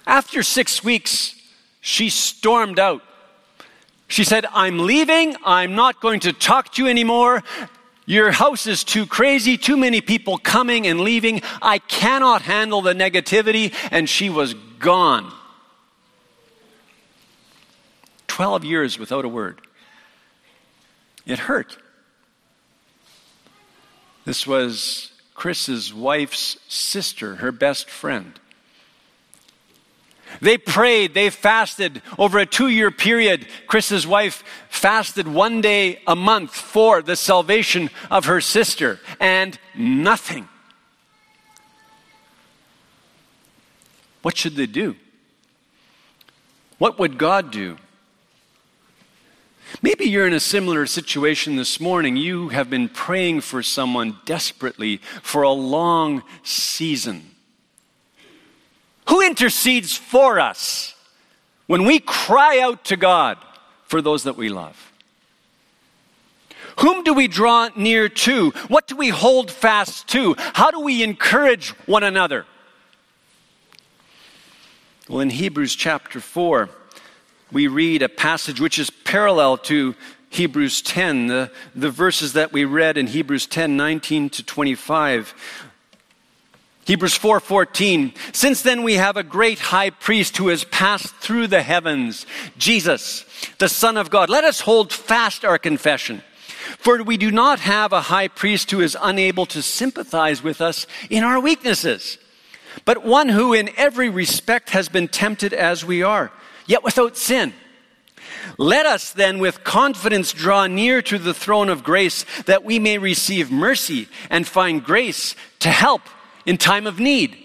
After 0.07 0.41
six 0.41 0.83
weeks, 0.83 1.35
she 1.81 2.09
stormed 2.09 2.79
out. 2.79 3.03
She 4.07 4.23
said, 4.23 4.47
I'm 4.51 4.79
leaving. 4.79 5.35
I'm 5.45 5.75
not 5.75 6.01
going 6.01 6.21
to 6.21 6.33
talk 6.33 6.73
to 6.73 6.83
you 6.83 6.89
anymore. 6.89 7.43
Your 8.07 8.31
house 8.31 8.65
is 8.65 8.83
too 8.83 9.05
crazy, 9.05 9.55
too 9.55 9.77
many 9.77 10.01
people 10.01 10.39
coming 10.39 10.87
and 10.87 11.01
leaving. 11.01 11.43
I 11.61 11.77
cannot 11.77 12.41
handle 12.41 12.81
the 12.81 12.95
negativity. 12.95 13.71
And 13.91 14.09
she 14.09 14.31
was 14.31 14.55
gone. 14.79 15.31
12 18.25 18.65
years 18.65 18.97
without 18.97 19.25
a 19.25 19.29
word. 19.29 19.61
It 21.27 21.37
hurt. 21.37 21.77
This 24.25 24.47
was 24.47 25.11
Chris's 25.41 25.91
wife's 25.91 26.55
sister, 26.67 27.37
her 27.37 27.51
best 27.51 27.89
friend. 27.89 28.39
They 30.39 30.55
prayed, 30.55 31.15
they 31.15 31.31
fasted 31.31 32.03
over 32.19 32.37
a 32.37 32.45
two 32.45 32.67
year 32.67 32.91
period. 32.91 33.47
Chris's 33.65 34.05
wife 34.05 34.43
fasted 34.69 35.27
one 35.27 35.59
day 35.59 35.99
a 36.05 36.15
month 36.15 36.53
for 36.53 37.01
the 37.01 37.15
salvation 37.15 37.89
of 38.11 38.25
her 38.25 38.39
sister, 38.39 38.99
and 39.19 39.57
nothing. 39.73 40.47
What 44.21 44.37
should 44.37 44.55
they 44.55 44.67
do? 44.67 44.95
What 46.77 46.99
would 46.99 47.17
God 47.17 47.49
do? 47.49 47.77
Maybe 49.81 50.05
you're 50.05 50.27
in 50.27 50.33
a 50.33 50.39
similar 50.39 50.85
situation 50.85 51.55
this 51.55 51.79
morning. 51.79 52.17
You 52.17 52.49
have 52.49 52.69
been 52.69 52.89
praying 52.89 53.41
for 53.41 53.63
someone 53.63 54.17
desperately 54.25 54.97
for 55.21 55.43
a 55.43 55.51
long 55.51 56.23
season. 56.43 57.31
Who 59.07 59.21
intercedes 59.21 59.95
for 59.95 60.39
us 60.39 60.95
when 61.67 61.85
we 61.85 61.99
cry 61.99 62.59
out 62.59 62.85
to 62.85 62.97
God 62.97 63.37
for 63.85 64.01
those 64.01 64.23
that 64.23 64.37
we 64.37 64.49
love? 64.49 64.91
Whom 66.79 67.03
do 67.03 67.13
we 67.13 67.27
draw 67.27 67.69
near 67.75 68.09
to? 68.09 68.51
What 68.67 68.87
do 68.87 68.95
we 68.95 69.09
hold 69.09 69.51
fast 69.51 70.07
to? 70.09 70.35
How 70.37 70.71
do 70.71 70.79
we 70.79 71.03
encourage 71.03 71.69
one 71.87 72.03
another? 72.03 72.45
Well, 75.07 75.19
in 75.19 75.29
Hebrews 75.29 75.75
chapter 75.75 76.19
4, 76.19 76.69
we 77.51 77.67
read 77.67 78.01
a 78.01 78.09
passage 78.09 78.61
which 78.61 78.79
is 78.79 78.89
parallel 78.89 79.57
to 79.57 79.95
Hebrews 80.29 80.81
10, 80.81 81.27
the, 81.27 81.51
the 81.75 81.91
verses 81.91 82.33
that 82.33 82.53
we 82.53 82.63
read 82.63 82.97
in 82.97 83.07
Hebrews 83.07 83.45
10 83.47 83.75
19 83.75 84.29
to 84.29 84.43
25. 84.43 85.33
Hebrews 86.85 87.17
4:14 87.17 88.15
Since 88.33 88.63
then 88.63 88.83
we 88.83 88.95
have 88.95 89.15
a 89.15 89.23
great 89.23 89.59
high 89.59 89.91
priest 89.91 90.37
who 90.37 90.47
has 90.47 90.63
passed 90.63 91.15
through 91.17 91.47
the 91.47 91.61
heavens 91.61 92.25
Jesus 92.57 93.23
the 93.59 93.69
son 93.69 93.97
of 93.97 94.09
God 94.09 94.29
let 94.29 94.43
us 94.43 94.61
hold 94.61 94.91
fast 94.91 95.45
our 95.45 95.59
confession 95.59 96.23
for 96.79 97.03
we 97.03 97.17
do 97.17 97.31
not 97.31 97.59
have 97.59 97.93
a 97.93 98.01
high 98.01 98.27
priest 98.27 98.71
who 98.71 98.81
is 98.81 98.97
unable 98.99 99.45
to 99.47 99.61
sympathize 99.61 100.41
with 100.41 100.59
us 100.59 100.87
in 101.09 101.23
our 101.23 101.39
weaknesses 101.39 102.17
but 102.83 103.05
one 103.05 103.29
who 103.29 103.53
in 103.53 103.69
every 103.77 104.09
respect 104.09 104.71
has 104.71 104.89
been 104.89 105.07
tempted 105.07 105.53
as 105.53 105.85
we 105.85 106.01
are 106.01 106.31
yet 106.65 106.83
without 106.83 107.17
sin 107.17 107.53
let 108.57 108.85
us 108.85 109.11
then 109.11 109.39
with 109.39 109.63
confidence 109.63 110.33
draw 110.33 110.67
near 110.67 111.01
to 111.03 111.17
the 111.17 111.33
throne 111.33 111.69
of 111.69 111.83
grace 111.83 112.25
that 112.45 112.63
we 112.63 112.79
may 112.79 112.97
receive 112.97 113.51
mercy 113.51 114.07
and 114.29 114.47
find 114.47 114.83
grace 114.83 115.35
to 115.59 115.69
help 115.69 116.01
in 116.45 116.57
time 116.57 116.87
of 116.87 116.99
need. 116.99 117.37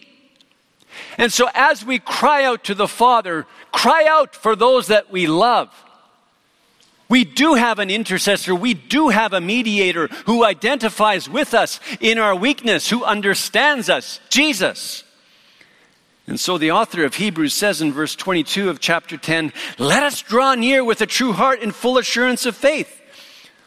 And 1.18 1.32
so, 1.32 1.48
as 1.54 1.84
we 1.84 1.98
cry 1.98 2.44
out 2.44 2.64
to 2.64 2.74
the 2.74 2.88
Father, 2.88 3.46
cry 3.72 4.06
out 4.06 4.34
for 4.34 4.56
those 4.56 4.88
that 4.88 5.10
we 5.10 5.26
love. 5.26 5.70
We 7.08 7.24
do 7.24 7.54
have 7.54 7.78
an 7.78 7.90
intercessor. 7.90 8.54
We 8.54 8.74
do 8.74 9.10
have 9.10 9.32
a 9.32 9.40
mediator 9.40 10.08
who 10.26 10.44
identifies 10.44 11.28
with 11.28 11.54
us 11.54 11.78
in 12.00 12.18
our 12.18 12.34
weakness, 12.34 12.90
who 12.90 13.04
understands 13.04 13.88
us, 13.88 14.20
Jesus. 14.28 15.04
And 16.26 16.40
so 16.40 16.58
the 16.58 16.72
author 16.72 17.04
of 17.04 17.14
Hebrews 17.14 17.54
says 17.54 17.80
in 17.80 17.92
verse 17.92 18.16
22 18.16 18.68
of 18.68 18.80
chapter 18.80 19.16
10, 19.16 19.52
let 19.78 20.02
us 20.02 20.22
draw 20.22 20.54
near 20.54 20.84
with 20.84 21.00
a 21.00 21.06
true 21.06 21.32
heart 21.32 21.62
and 21.62 21.74
full 21.74 21.98
assurance 21.98 22.46
of 22.46 22.56
faith 22.56 23.00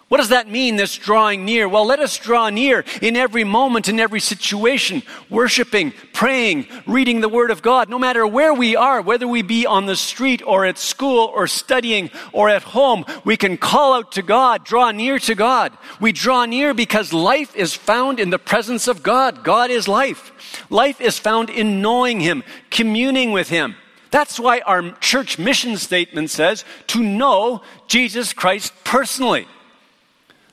what 0.10 0.18
does 0.18 0.30
that 0.30 0.50
mean, 0.50 0.76
this 0.76 0.98
drawing 0.98 1.46
near? 1.46 1.70
Well, 1.70 1.86
let 1.86 2.00
us 2.00 2.18
draw 2.18 2.50
near 2.50 2.84
in 3.00 3.16
every 3.16 3.44
moment, 3.44 3.88
in 3.88 4.00
every 4.00 4.20
situation, 4.20 5.04
worshiping, 5.30 5.94
praying, 6.14 6.66
reading 6.88 7.22
the 7.22 7.30
Word 7.30 7.52
of 7.52 7.62
God, 7.62 7.90
no 7.90 8.00
matter 8.00 8.26
where 8.26 8.52
we 8.52 8.76
are, 8.76 9.04
whether 9.04 9.28
we 9.28 9.44
be 9.44 9.68
on 9.68 9.86
the 9.86 9.96
street 9.96 10.42
or 10.44 10.66
at 10.66 10.80
school 10.80 11.32
or 11.36 11.46
studying 11.46 12.10
or 12.34 12.50
at 12.50 12.64
home, 12.64 13.06
we 13.24 13.38
can 13.38 13.56
call 13.56 13.94
out 13.94 14.12
to 14.14 14.24
God, 14.24 14.66
draw 14.66 14.90
near 14.90 15.20
to 15.20 15.36
God. 15.36 15.78
We 16.02 16.12
draw 16.12 16.46
near 16.46 16.74
because 16.74 17.14
life 17.14 17.56
is 17.56 17.76
found 17.76 18.20
in 18.20 18.32
the 18.32 18.40
presence 18.40 18.88
of 18.88 19.04
God. 19.04 19.44
God 19.44 19.70
is 19.70 19.88
life. 19.88 20.66
Life 20.72 21.00
is 21.02 21.20
found 21.20 21.52
in 21.52 21.84
knowing 21.84 22.20
Him, 22.20 22.44
communing 22.72 23.32
with 23.32 23.50
Him. 23.50 23.76
That's 24.10 24.40
why 24.40 24.62
our 24.62 24.92
church 24.94 25.38
mission 25.38 25.78
statement 25.78 26.32
says 26.32 26.66
to 26.88 27.04
know 27.04 27.62
Jesus 27.88 28.34
Christ 28.34 28.74
personally. 28.84 29.46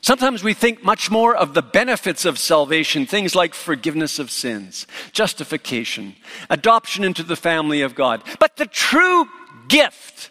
Sometimes 0.06 0.44
we 0.44 0.54
think 0.54 0.84
much 0.84 1.10
more 1.10 1.34
of 1.34 1.52
the 1.52 1.62
benefits 1.62 2.24
of 2.24 2.38
salvation, 2.38 3.06
things 3.06 3.34
like 3.34 3.54
forgiveness 3.54 4.20
of 4.20 4.30
sins, 4.30 4.86
justification, 5.10 6.14
adoption 6.48 7.02
into 7.02 7.24
the 7.24 7.34
family 7.34 7.80
of 7.80 7.96
God. 7.96 8.22
But 8.38 8.56
the 8.56 8.66
true 8.66 9.26
gift 9.66 10.30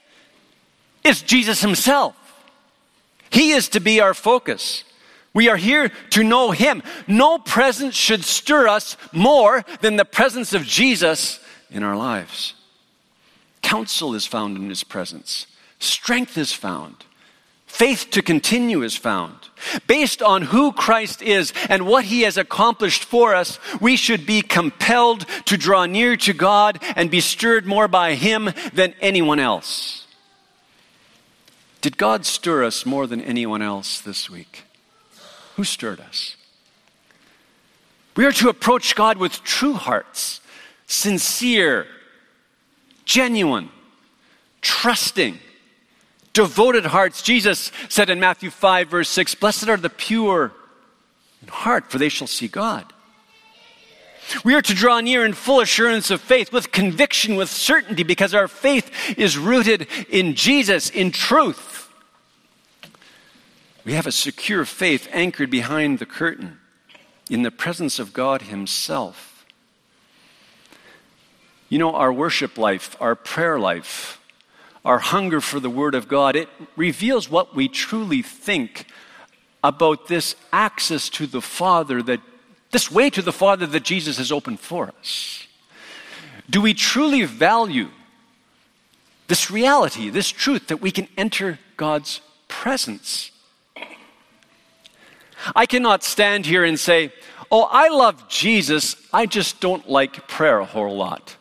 is 1.03 1.21
Jesus 1.21 1.59
Himself. 1.59 2.15
He 3.29 3.51
is 3.51 3.67
to 3.67 3.81
be 3.81 3.99
our 3.99 4.13
focus. 4.13 4.85
We 5.33 5.49
are 5.49 5.57
here 5.57 5.91
to 6.11 6.23
know 6.23 6.51
Him. 6.51 6.81
No 7.05 7.37
presence 7.37 7.95
should 7.95 8.23
stir 8.23 8.69
us 8.69 8.95
more 9.11 9.65
than 9.81 9.97
the 9.97 10.05
presence 10.05 10.53
of 10.53 10.63
Jesus 10.63 11.41
in 11.69 11.83
our 11.83 11.97
lives. 11.97 12.53
Counsel 13.61 14.15
is 14.15 14.25
found 14.25 14.55
in 14.55 14.69
His 14.69 14.85
presence, 14.85 15.47
strength 15.79 16.37
is 16.37 16.53
found. 16.53 17.04
Faith 17.75 18.07
to 18.11 18.21
continue 18.21 18.83
is 18.83 18.95
found. 18.95 19.35
Based 19.85 20.21
on 20.21 20.43
who 20.43 20.71
Christ 20.71 21.21
is 21.21 21.51
and 21.67 21.85
what 21.85 22.05
he 22.05 22.21
has 22.21 22.37
accomplished 22.37 23.03
for 23.03 23.35
us, 23.35 23.59
we 23.81 23.97
should 23.97 24.25
be 24.25 24.41
compelled 24.41 25.25
to 25.43 25.57
draw 25.57 25.85
near 25.85 26.15
to 26.15 26.31
God 26.31 26.81
and 26.95 27.11
be 27.11 27.19
stirred 27.19 27.65
more 27.65 27.89
by 27.89 28.15
him 28.15 28.49
than 28.71 28.93
anyone 29.01 29.41
else. 29.41 30.07
Did 31.81 31.97
God 31.97 32.25
stir 32.25 32.63
us 32.63 32.85
more 32.85 33.07
than 33.07 33.19
anyone 33.19 33.61
else 33.61 33.99
this 33.99 34.29
week? 34.29 34.63
Who 35.57 35.65
stirred 35.65 35.99
us? 35.99 36.37
We 38.15 38.23
are 38.23 38.31
to 38.31 38.47
approach 38.47 38.95
God 38.95 39.17
with 39.17 39.43
true 39.43 39.73
hearts, 39.73 40.39
sincere, 40.87 41.87
genuine, 43.03 43.69
trusting 44.61 45.39
devoted 46.35 46.85
hearts. 46.85 47.23
Jesus 47.23 47.71
said 47.89 48.11
in 48.11 48.19
Matthew 48.19 48.51
5, 48.51 48.89
verse 48.89 49.09
6, 49.09 49.33
Blessed 49.35 49.69
are 49.69 49.77
the 49.77 49.89
pure 49.89 50.51
in 51.41 51.47
heart, 51.47 51.89
for 51.89 51.97
they 51.97 52.09
shall 52.09 52.27
see 52.27 52.47
God. 52.47 52.93
We 54.43 54.53
are 54.53 54.61
to 54.61 54.73
draw 54.73 54.99
near 54.99 55.25
in 55.25 55.33
full 55.33 55.61
assurance 55.61 56.11
of 56.11 56.19
faith, 56.19 56.51
with 56.51 56.71
conviction, 56.71 57.35
with 57.35 57.49
certainty, 57.49 58.03
because 58.03 58.33
our 58.33 58.47
faith 58.47 59.17
is 59.17 59.37
rooted 59.37 59.87
in 60.09 60.35
Jesus, 60.35 60.89
in 60.89 61.11
truth. 61.11 61.89
We 63.83 63.93
have 63.93 64.07
a 64.07 64.11
secure 64.11 64.65
faith 64.65 65.07
anchored 65.11 65.51
behind 65.51 65.99
the 65.99 66.07
curtain 66.07 66.59
in 67.29 67.43
the 67.43 67.51
presence 67.51 67.99
of 67.99 68.13
God 68.13 68.43
Himself. 68.43 69.45
You 71.69 71.77
know, 71.79 71.93
our 71.93 72.11
worship 72.11 72.57
life, 72.57 72.95
our 72.99 73.15
prayer 73.15 73.59
life, 73.59 74.19
our 74.85 74.99
hunger 74.99 75.41
for 75.41 75.59
the 75.59 75.69
Word 75.69 75.95
of 75.95 76.07
God, 76.07 76.35
it 76.35 76.47
reveals 76.77 77.29
what 77.29 77.55
we 77.55 77.67
truly 77.67 78.21
think 78.21 78.85
about 79.63 80.07
this 80.07 80.35
access 80.53 81.09
to 81.09 81.25
the 81.25 81.41
Father 81.41 82.03
that 82.03 82.21
this 82.71 82.91
way 82.91 83.09
to 83.09 83.21
the 83.21 83.31
Father 83.31 83.65
that 83.65 83.83
Jesus 83.83 84.17
has 84.17 84.31
opened 84.31 84.59
for 84.59 84.93
us. 84.99 85.47
Do 86.49 86.61
we 86.61 86.73
truly 86.73 87.23
value 87.23 87.89
this 89.27 89.49
reality, 89.49 90.09
this 90.09 90.29
truth 90.29 90.67
that 90.67 90.81
we 90.81 90.91
can 90.91 91.07
enter 91.17 91.57
God's 91.77 92.21
presence? 92.47 93.31
I 95.55 95.65
cannot 95.65 96.03
stand 96.03 96.45
here 96.45 96.63
and 96.63 96.79
say, 96.79 97.11
Oh, 97.51 97.67
I 97.71 97.89
love 97.89 98.27
Jesus, 98.27 98.95
I 99.13 99.25
just 99.25 99.59
don't 99.59 99.89
like 99.89 100.27
prayer 100.27 100.59
a 100.59 100.65
whole 100.65 100.95
lot. 100.95 101.37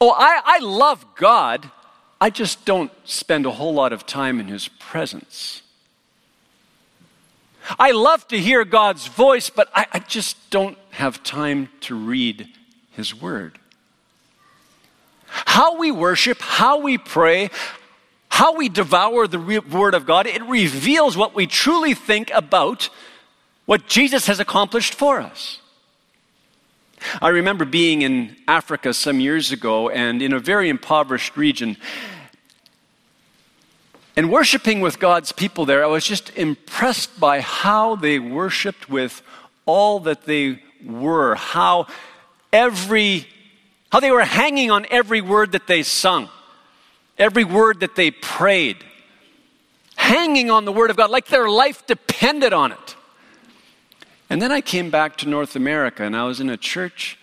Oh, 0.00 0.10
I, 0.10 0.40
I 0.44 0.58
love 0.58 1.04
God. 1.16 1.70
I 2.20 2.30
just 2.30 2.64
don't 2.64 2.90
spend 3.04 3.46
a 3.46 3.50
whole 3.50 3.74
lot 3.74 3.92
of 3.92 4.06
time 4.06 4.40
in 4.40 4.48
His 4.48 4.68
presence. 4.68 5.62
I 7.78 7.90
love 7.90 8.26
to 8.28 8.38
hear 8.38 8.64
God's 8.64 9.06
voice, 9.08 9.50
but 9.50 9.68
I, 9.74 9.86
I 9.92 9.98
just 9.98 10.50
don't 10.50 10.78
have 10.90 11.22
time 11.22 11.68
to 11.82 11.94
read 11.94 12.48
His 12.92 13.14
Word. 13.14 13.58
How 15.26 15.76
we 15.76 15.90
worship, 15.90 16.40
how 16.40 16.80
we 16.80 16.96
pray, 16.96 17.50
how 18.28 18.54
we 18.56 18.68
devour 18.68 19.26
the 19.26 19.38
re- 19.38 19.58
Word 19.58 19.94
of 19.94 20.06
God, 20.06 20.26
it 20.26 20.42
reveals 20.42 21.16
what 21.16 21.34
we 21.34 21.46
truly 21.46 21.94
think 21.94 22.30
about 22.32 22.88
what 23.64 23.86
Jesus 23.86 24.26
has 24.26 24.38
accomplished 24.38 24.94
for 24.94 25.20
us. 25.20 25.60
I 27.20 27.28
remember 27.28 27.64
being 27.64 28.02
in 28.02 28.36
Africa 28.48 28.94
some 28.94 29.20
years 29.20 29.52
ago 29.52 29.88
and 29.90 30.22
in 30.22 30.32
a 30.32 30.38
very 30.38 30.68
impoverished 30.68 31.36
region. 31.36 31.76
And 34.16 34.30
worshiping 34.30 34.80
with 34.80 34.98
God's 34.98 35.32
people 35.32 35.66
there, 35.66 35.84
I 35.84 35.88
was 35.88 36.06
just 36.06 36.36
impressed 36.36 37.20
by 37.20 37.40
how 37.40 37.96
they 37.96 38.18
worshiped 38.18 38.88
with 38.88 39.22
all 39.66 40.00
that 40.00 40.24
they 40.24 40.62
were, 40.84 41.34
how 41.34 41.86
every 42.52 43.26
how 43.92 44.00
they 44.00 44.10
were 44.10 44.24
hanging 44.24 44.70
on 44.70 44.84
every 44.90 45.20
word 45.20 45.52
that 45.52 45.66
they 45.66 45.82
sung, 45.82 46.28
every 47.18 47.44
word 47.44 47.80
that 47.80 47.94
they 47.94 48.10
prayed, 48.10 48.76
hanging 49.94 50.50
on 50.50 50.64
the 50.64 50.72
word 50.72 50.90
of 50.90 50.96
God 50.96 51.10
like 51.10 51.26
their 51.26 51.48
life 51.48 51.86
depended 51.86 52.52
on 52.52 52.72
it. 52.72 52.95
And 54.28 54.42
then 54.42 54.50
I 54.50 54.60
came 54.60 54.90
back 54.90 55.16
to 55.18 55.28
North 55.28 55.54
America 55.54 56.02
and 56.02 56.16
I 56.16 56.24
was 56.24 56.40
in 56.40 56.50
a 56.50 56.56
church, 56.56 57.18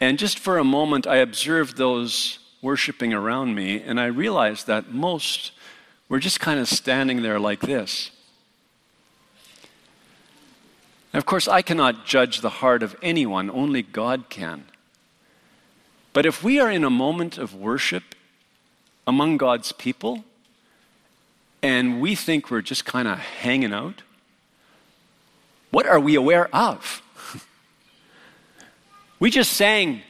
and 0.00 0.18
just 0.18 0.38
for 0.38 0.58
a 0.58 0.64
moment 0.64 1.06
I 1.06 1.16
observed 1.16 1.76
those 1.76 2.38
worshiping 2.60 3.12
around 3.12 3.54
me, 3.54 3.80
and 3.80 4.00
I 4.00 4.06
realized 4.06 4.66
that 4.66 4.90
most 4.90 5.52
were 6.08 6.18
just 6.18 6.40
kind 6.40 6.58
of 6.58 6.68
standing 6.68 7.22
there 7.22 7.38
like 7.38 7.60
this. 7.60 8.10
And 11.12 11.18
of 11.18 11.26
course, 11.26 11.46
I 11.46 11.62
cannot 11.62 12.06
judge 12.06 12.40
the 12.40 12.50
heart 12.50 12.82
of 12.82 12.96
anyone, 13.00 13.48
only 13.50 13.82
God 13.82 14.28
can. 14.28 14.64
But 16.12 16.26
if 16.26 16.42
we 16.42 16.58
are 16.58 16.70
in 16.70 16.84
a 16.84 16.90
moment 16.90 17.38
of 17.38 17.54
worship 17.54 18.02
among 19.06 19.36
God's 19.36 19.72
people, 19.72 20.24
and 21.62 22.00
we 22.00 22.14
think 22.14 22.50
we're 22.50 22.62
just 22.62 22.84
kind 22.84 23.06
of 23.06 23.18
hanging 23.18 23.72
out, 23.72 24.02
what 25.74 25.86
are 25.86 26.00
we 26.00 26.14
aware 26.14 26.48
of? 26.54 27.02
we 29.18 29.30
just 29.30 29.52
sang, 29.52 30.02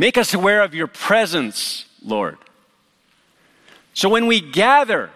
Make 0.00 0.16
us 0.16 0.32
aware 0.32 0.62
of 0.62 0.74
your 0.74 0.86
presence, 0.86 1.84
Lord. 2.02 2.38
So 3.92 4.08
when 4.08 4.26
we 4.26 4.40
gather 4.40 5.10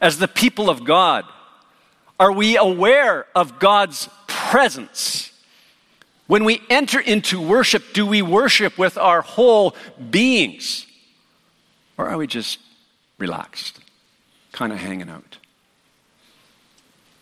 as 0.00 0.18
the 0.18 0.28
people 0.28 0.70
of 0.70 0.84
God, 0.84 1.24
are 2.20 2.30
we 2.30 2.56
aware 2.56 3.26
of 3.34 3.58
God's 3.58 4.08
presence? 4.28 5.32
When 6.28 6.44
we 6.44 6.62
enter 6.70 7.00
into 7.00 7.40
worship, 7.40 7.82
do 7.92 8.06
we 8.06 8.22
worship 8.22 8.78
with 8.78 8.96
our 8.96 9.22
whole 9.22 9.74
beings? 10.10 10.86
Or 11.98 12.08
are 12.08 12.16
we 12.16 12.28
just 12.28 12.60
relaxed, 13.18 13.80
kind 14.52 14.72
of 14.72 14.78
hanging 14.78 15.10
out? 15.10 15.38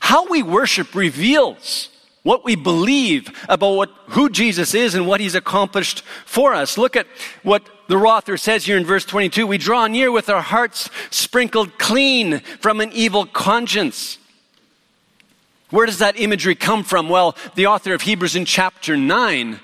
How 0.03 0.27
we 0.27 0.43
worship 0.43 0.97
reveals 0.97 1.89
what 2.25 2.45
we 2.45 2.57
believe 2.57 3.31
about 3.49 3.75
what, 3.75 3.91
who 4.09 4.29
Jesus 4.29 4.75
is 4.75 4.97
and 4.97 5.07
what 5.07 5.21
he's 5.21 5.37
accomplished 5.37 6.03
for 6.27 6.55
us. 6.55 6.77
Look 6.77 6.97
at 6.97 7.07
what 7.45 7.63
the 7.87 7.97
author 7.97 8.37
says 8.37 8.65
here 8.65 8.77
in 8.77 8.85
verse 8.85 9.05
22 9.05 9.47
We 9.47 9.59
draw 9.59 9.87
near 9.87 10.11
with 10.11 10.29
our 10.29 10.43
hearts 10.43 10.91
sprinkled 11.11 11.79
clean 11.79 12.41
from 12.59 12.81
an 12.81 12.91
evil 12.93 13.27
conscience. 13.27 14.19
Where 15.71 15.87
does 15.87 16.01
that 16.01 16.19
imagery 16.19 16.57
come 16.57 16.83
from? 16.83 17.09
Well, 17.09 17.37
the 17.55 17.69
author 17.69 17.95
of 17.95 18.03
Hebrews 18.03 18.35
in 18.35 18.45
chapter 18.45 18.97
9, 18.97 19.61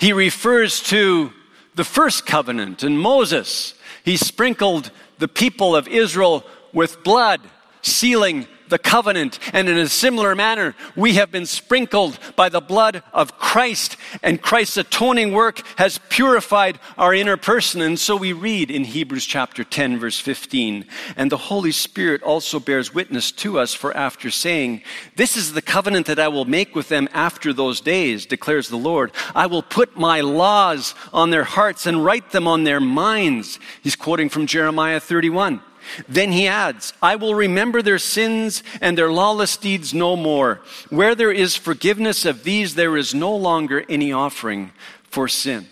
he 0.00 0.12
refers 0.12 0.82
to 0.82 1.32
the 1.76 1.84
first 1.84 2.26
covenant 2.26 2.82
and 2.82 2.98
Moses. 2.98 3.74
He 4.04 4.16
sprinkled 4.16 4.90
the 5.18 5.28
people 5.28 5.76
of 5.76 5.86
Israel 5.86 6.44
with 6.72 7.04
blood 7.04 7.40
sealing 7.82 8.46
the 8.68 8.78
covenant. 8.78 9.38
And 9.52 9.68
in 9.68 9.78
a 9.78 9.88
similar 9.88 10.34
manner, 10.34 10.74
we 10.96 11.14
have 11.14 11.30
been 11.30 11.46
sprinkled 11.46 12.18
by 12.36 12.48
the 12.48 12.60
blood 12.60 13.02
of 13.12 13.38
Christ, 13.38 13.96
and 14.22 14.40
Christ's 14.40 14.78
atoning 14.78 15.32
work 15.32 15.62
has 15.76 16.00
purified 16.08 16.78
our 16.96 17.14
inner 17.14 17.36
person. 17.36 17.80
And 17.80 17.98
so 17.98 18.16
we 18.16 18.32
read 18.32 18.70
in 18.70 18.84
Hebrews 18.84 19.24
chapter 19.24 19.64
10, 19.64 19.98
verse 19.98 20.18
15, 20.18 20.84
and 21.16 21.32
the 21.32 21.36
Holy 21.36 21.72
Spirit 21.72 22.22
also 22.22 22.60
bears 22.60 22.94
witness 22.94 23.32
to 23.32 23.58
us, 23.58 23.74
for 23.74 23.96
after 23.96 24.30
saying, 24.30 24.82
This 25.16 25.36
is 25.36 25.52
the 25.52 25.62
covenant 25.62 26.06
that 26.06 26.18
I 26.18 26.28
will 26.28 26.44
make 26.44 26.74
with 26.74 26.88
them 26.88 27.08
after 27.12 27.52
those 27.52 27.80
days, 27.80 28.26
declares 28.26 28.68
the 28.68 28.76
Lord. 28.76 29.12
I 29.34 29.46
will 29.46 29.62
put 29.62 29.96
my 29.96 30.20
laws 30.20 30.94
on 31.12 31.30
their 31.30 31.44
hearts 31.44 31.86
and 31.86 32.04
write 32.04 32.30
them 32.30 32.46
on 32.46 32.64
their 32.64 32.80
minds. 32.80 33.58
He's 33.82 33.96
quoting 33.96 34.28
from 34.28 34.46
Jeremiah 34.46 35.00
31. 35.00 35.62
Then 36.08 36.32
he 36.32 36.46
adds, 36.46 36.92
I 37.02 37.16
will 37.16 37.34
remember 37.34 37.82
their 37.82 37.98
sins 37.98 38.62
and 38.80 38.96
their 38.96 39.10
lawless 39.10 39.56
deeds 39.56 39.94
no 39.94 40.16
more. 40.16 40.60
Where 40.90 41.14
there 41.14 41.32
is 41.32 41.56
forgiveness 41.56 42.24
of 42.24 42.44
these, 42.44 42.74
there 42.74 42.96
is 42.96 43.14
no 43.14 43.34
longer 43.34 43.84
any 43.88 44.12
offering 44.12 44.72
for 45.02 45.28
sin. 45.28 45.68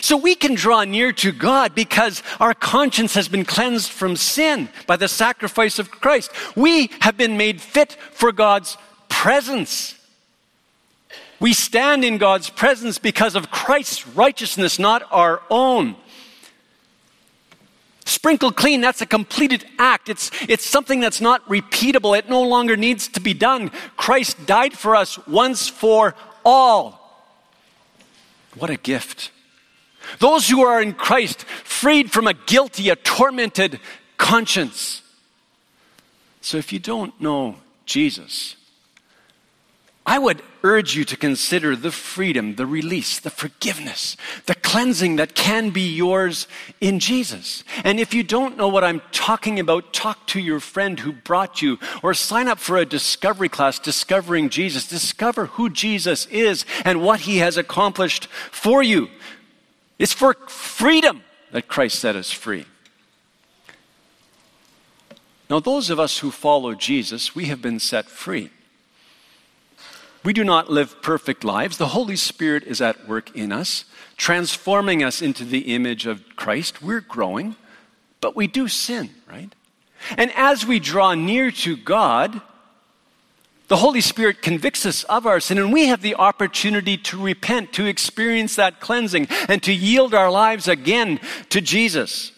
So 0.00 0.16
we 0.16 0.34
can 0.34 0.54
draw 0.54 0.84
near 0.84 1.12
to 1.12 1.32
God 1.32 1.74
because 1.74 2.22
our 2.40 2.54
conscience 2.54 3.14
has 3.14 3.28
been 3.28 3.44
cleansed 3.44 3.90
from 3.90 4.16
sin 4.16 4.68
by 4.86 4.96
the 4.96 5.08
sacrifice 5.08 5.78
of 5.78 5.90
Christ. 5.90 6.30
We 6.56 6.90
have 7.00 7.16
been 7.16 7.36
made 7.36 7.60
fit 7.60 7.92
for 8.12 8.32
God's 8.32 8.76
presence. 9.08 9.94
We 11.38 11.52
stand 11.52 12.04
in 12.04 12.18
God's 12.18 12.50
presence 12.50 12.98
because 12.98 13.34
of 13.34 13.50
Christ's 13.50 14.06
righteousness, 14.08 14.78
not 14.78 15.04
our 15.10 15.42
own. 15.50 15.96
Sprinkled 18.16 18.56
clean, 18.56 18.80
that's 18.80 19.02
a 19.02 19.06
completed 19.06 19.66
act. 19.78 20.08
It's, 20.08 20.30
it's 20.48 20.64
something 20.64 21.00
that's 21.00 21.20
not 21.20 21.46
repeatable. 21.50 22.18
It 22.18 22.30
no 22.30 22.40
longer 22.40 22.74
needs 22.74 23.08
to 23.08 23.20
be 23.20 23.34
done. 23.34 23.70
Christ 23.98 24.46
died 24.46 24.72
for 24.72 24.96
us 24.96 25.18
once 25.26 25.68
for 25.68 26.14
all. 26.42 27.28
What 28.56 28.70
a 28.70 28.78
gift. 28.78 29.32
Those 30.18 30.48
who 30.48 30.64
are 30.64 30.80
in 30.80 30.94
Christ, 30.94 31.42
freed 31.42 32.10
from 32.10 32.26
a 32.26 32.32
guilty, 32.32 32.88
a 32.88 32.96
tormented 32.96 33.80
conscience. 34.16 35.02
So 36.40 36.56
if 36.56 36.72
you 36.72 36.78
don't 36.78 37.20
know 37.20 37.56
Jesus, 37.84 38.56
I 40.06 40.20
would 40.20 40.40
urge 40.62 40.94
you 40.94 41.04
to 41.04 41.16
consider 41.16 41.74
the 41.74 41.90
freedom, 41.90 42.54
the 42.54 42.64
release, 42.64 43.18
the 43.18 43.30
forgiveness, 43.30 44.16
the 44.46 44.54
cleansing 44.54 45.16
that 45.16 45.34
can 45.34 45.70
be 45.70 45.94
yours 45.94 46.46
in 46.80 47.00
Jesus. 47.00 47.64
And 47.82 47.98
if 47.98 48.14
you 48.14 48.22
don't 48.22 48.56
know 48.56 48.68
what 48.68 48.84
I'm 48.84 49.02
talking 49.10 49.58
about, 49.58 49.92
talk 49.92 50.28
to 50.28 50.40
your 50.40 50.60
friend 50.60 51.00
who 51.00 51.12
brought 51.12 51.60
you 51.60 51.78
or 52.04 52.14
sign 52.14 52.46
up 52.46 52.60
for 52.60 52.76
a 52.76 52.86
discovery 52.86 53.48
class, 53.48 53.80
Discovering 53.80 54.48
Jesus. 54.48 54.86
Discover 54.86 55.46
who 55.46 55.68
Jesus 55.68 56.26
is 56.26 56.64
and 56.84 57.02
what 57.02 57.20
he 57.20 57.38
has 57.38 57.56
accomplished 57.56 58.28
for 58.52 58.84
you. 58.84 59.08
It's 59.98 60.12
for 60.12 60.34
freedom 60.46 61.24
that 61.50 61.66
Christ 61.66 61.98
set 61.98 62.14
us 62.14 62.30
free. 62.30 62.66
Now, 65.50 65.58
those 65.58 65.90
of 65.90 65.98
us 65.98 66.18
who 66.18 66.30
follow 66.30 66.74
Jesus, 66.74 67.34
we 67.34 67.46
have 67.46 67.60
been 67.60 67.80
set 67.80 68.06
free. 68.06 68.50
We 70.26 70.32
do 70.32 70.42
not 70.42 70.68
live 70.68 71.00
perfect 71.02 71.44
lives. 71.44 71.78
The 71.78 71.86
Holy 71.86 72.16
Spirit 72.16 72.64
is 72.64 72.80
at 72.80 73.06
work 73.06 73.36
in 73.36 73.52
us, 73.52 73.84
transforming 74.16 75.04
us 75.04 75.22
into 75.22 75.44
the 75.44 75.72
image 75.72 76.04
of 76.04 76.24
Christ. 76.34 76.82
We're 76.82 77.00
growing, 77.00 77.54
but 78.20 78.34
we 78.34 78.48
do 78.48 78.66
sin, 78.66 79.10
right? 79.30 79.54
And 80.18 80.32
as 80.34 80.66
we 80.66 80.80
draw 80.80 81.14
near 81.14 81.52
to 81.52 81.76
God, 81.76 82.40
the 83.68 83.76
Holy 83.76 84.00
Spirit 84.00 84.42
convicts 84.42 84.84
us 84.84 85.04
of 85.04 85.26
our 85.26 85.38
sin, 85.38 85.58
and 85.58 85.72
we 85.72 85.86
have 85.86 86.02
the 86.02 86.16
opportunity 86.16 86.96
to 86.96 87.22
repent, 87.22 87.72
to 87.74 87.86
experience 87.86 88.56
that 88.56 88.80
cleansing, 88.80 89.28
and 89.48 89.62
to 89.62 89.72
yield 89.72 90.12
our 90.12 90.32
lives 90.32 90.66
again 90.66 91.20
to 91.50 91.60
Jesus. 91.60 92.32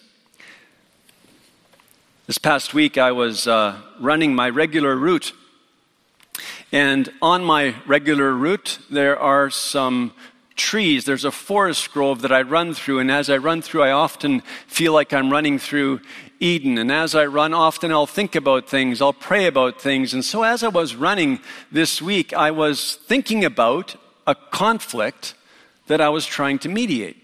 This 2.27 2.37
past 2.37 2.75
week, 2.75 2.99
I 2.99 3.13
was 3.13 3.47
uh, 3.47 3.81
running 3.99 4.35
my 4.35 4.47
regular 4.47 4.95
route 4.95 5.33
and 6.71 7.09
on 7.21 7.43
my 7.43 7.75
regular 7.85 8.31
route, 8.31 8.79
there 8.89 9.17
are 9.19 9.49
some 9.49 10.13
trees. 10.55 11.05
There's 11.05 11.25
a 11.25 11.31
forest 11.31 11.91
grove 11.91 12.21
that 12.21 12.31
I 12.31 12.41
run 12.41 12.73
through, 12.73 12.99
and 12.99 13.11
as 13.11 13.29
I 13.29 13.37
run 13.37 13.61
through, 13.61 13.83
I 13.83 13.91
often 13.91 14.41
feel 14.67 14.93
like 14.93 15.13
I'm 15.13 15.31
running 15.31 15.57
through 15.57 16.01
Eden. 16.39 16.77
And 16.77 16.91
as 16.91 17.15
I 17.15 17.25
run, 17.25 17.53
often 17.53 17.91
I'll 17.91 18.05
think 18.05 18.35
about 18.35 18.69
things, 18.69 19.01
I'll 19.01 19.13
pray 19.13 19.47
about 19.47 19.81
things. 19.81 20.13
And 20.13 20.23
so 20.23 20.43
as 20.43 20.63
I 20.63 20.67
was 20.67 20.95
running 20.95 21.39
this 21.71 22.01
week, 22.01 22.33
I 22.33 22.51
was 22.51 22.95
thinking 23.07 23.43
about 23.45 23.95
a 24.27 24.35
conflict 24.35 25.33
that 25.87 26.01
I 26.01 26.09
was 26.09 26.25
trying 26.25 26.59
to 26.59 26.69
mediate. 26.69 27.17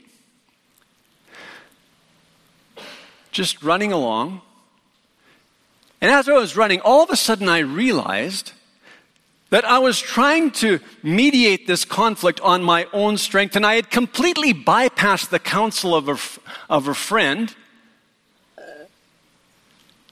Just 3.31 3.61
running 3.61 3.91
along, 3.91 4.41
And 6.01 6.11
as 6.11 6.29
I 6.29 6.33
was 6.33 6.55
running, 6.55 6.81
all 6.81 7.01
of 7.01 7.09
a 7.09 7.15
sudden 7.15 7.49
I 7.49 7.59
realized 7.59 8.51
that 9.55 9.63
I 9.63 9.79
was 9.79 10.01
trying 10.01 10.51
to 10.51 10.81
mediate 11.01 11.65
this 11.65 11.85
conflict 11.85 12.41
on 12.41 12.61
my 12.61 12.87
own 12.91 13.17
strength, 13.17 13.55
and 13.55 13.65
I 13.65 13.75
had 13.75 13.89
completely 13.89 14.53
bypassed 14.53 15.29
the 15.29 15.39
counsel 15.39 15.95
of 15.95 16.09
a, 16.09 16.17
of 16.69 16.89
a 16.89 16.93
friend. 16.93 17.55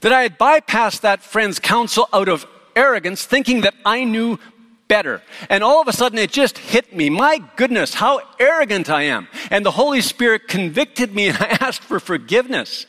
That 0.00 0.14
I 0.14 0.22
had 0.22 0.38
bypassed 0.38 1.02
that 1.02 1.22
friend's 1.22 1.58
counsel 1.58 2.08
out 2.10 2.30
of 2.30 2.46
arrogance, 2.74 3.26
thinking 3.26 3.60
that 3.60 3.74
I 3.84 4.04
knew 4.04 4.38
better. 4.88 5.20
And 5.50 5.62
all 5.62 5.78
of 5.78 5.88
a 5.88 5.92
sudden 5.92 6.18
it 6.18 6.32
just 6.32 6.56
hit 6.56 6.96
me. 6.96 7.10
My 7.10 7.44
goodness, 7.56 7.92
how 7.92 8.22
arrogant 8.40 8.88
I 8.88 9.02
am. 9.02 9.28
And 9.50 9.66
the 9.66 9.72
Holy 9.72 10.00
Spirit 10.00 10.48
convicted 10.48 11.14
me 11.14 11.28
and 11.28 11.36
I 11.36 11.58
asked 11.60 11.82
for 11.82 12.00
forgiveness. 12.00 12.86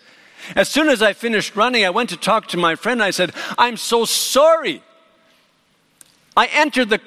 As 0.56 0.70
soon 0.70 0.88
as 0.88 1.02
I 1.02 1.12
finished 1.12 1.58
running, 1.58 1.84
I 1.84 1.90
went 1.90 2.12
to 2.12 2.18
talk 2.18 2.48
to 2.48 2.58
my 2.58 2.76
friend. 2.76 3.04
I 3.04 3.12
said, 3.12 3.34
I'm 3.58 3.76
so 3.76 4.06
sorry. 4.06 4.82
I 6.36 6.48
entered 6.48 6.90
the, 6.90 7.02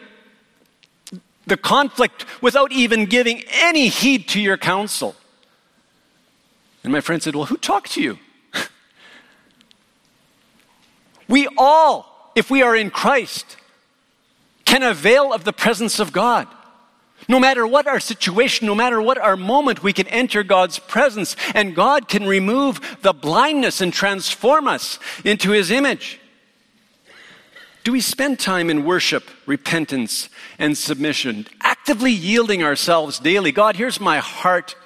the 1.46 1.56
conflict 1.56 2.24
without 2.42 2.72
even 2.72 3.06
giving 3.06 3.42
any 3.50 3.88
heed 3.88 4.28
to 4.28 4.40
your 4.40 4.56
counsel. 4.56 5.14
And 6.82 6.92
my 6.92 7.00
friend 7.00 7.22
said, 7.22 7.34
Well, 7.34 7.46
who 7.46 7.56
talked 7.56 7.92
to 7.92 8.02
you? 8.02 8.18
we 11.28 11.48
all, 11.58 12.32
if 12.34 12.50
we 12.50 12.62
are 12.62 12.74
in 12.74 12.90
Christ, 12.90 13.56
can 14.64 14.82
avail 14.82 15.32
of 15.32 15.44
the 15.44 15.52
presence 15.52 15.98
of 15.98 16.12
God. 16.12 16.46
No 17.28 17.38
matter 17.38 17.66
what 17.66 17.86
our 17.86 18.00
situation, 18.00 18.66
no 18.66 18.74
matter 18.74 19.02
what 19.02 19.18
our 19.18 19.36
moment, 19.36 19.82
we 19.82 19.92
can 19.92 20.06
enter 20.08 20.42
God's 20.42 20.78
presence 20.78 21.36
and 21.54 21.74
God 21.74 22.08
can 22.08 22.26
remove 22.26 22.98
the 23.02 23.12
blindness 23.12 23.80
and 23.80 23.92
transform 23.92 24.66
us 24.66 24.98
into 25.24 25.50
His 25.50 25.70
image. 25.70 26.20
Do 27.88 27.92
we 27.92 28.02
spend 28.02 28.38
time 28.38 28.68
in 28.68 28.84
worship, 28.84 29.30
repentance, 29.46 30.28
and 30.58 30.76
submission, 30.76 31.46
actively 31.62 32.12
yielding 32.12 32.62
ourselves 32.62 33.18
daily? 33.18 33.50
God, 33.50 33.76
here's 33.76 33.98
my 33.98 34.18
heart. 34.18 34.76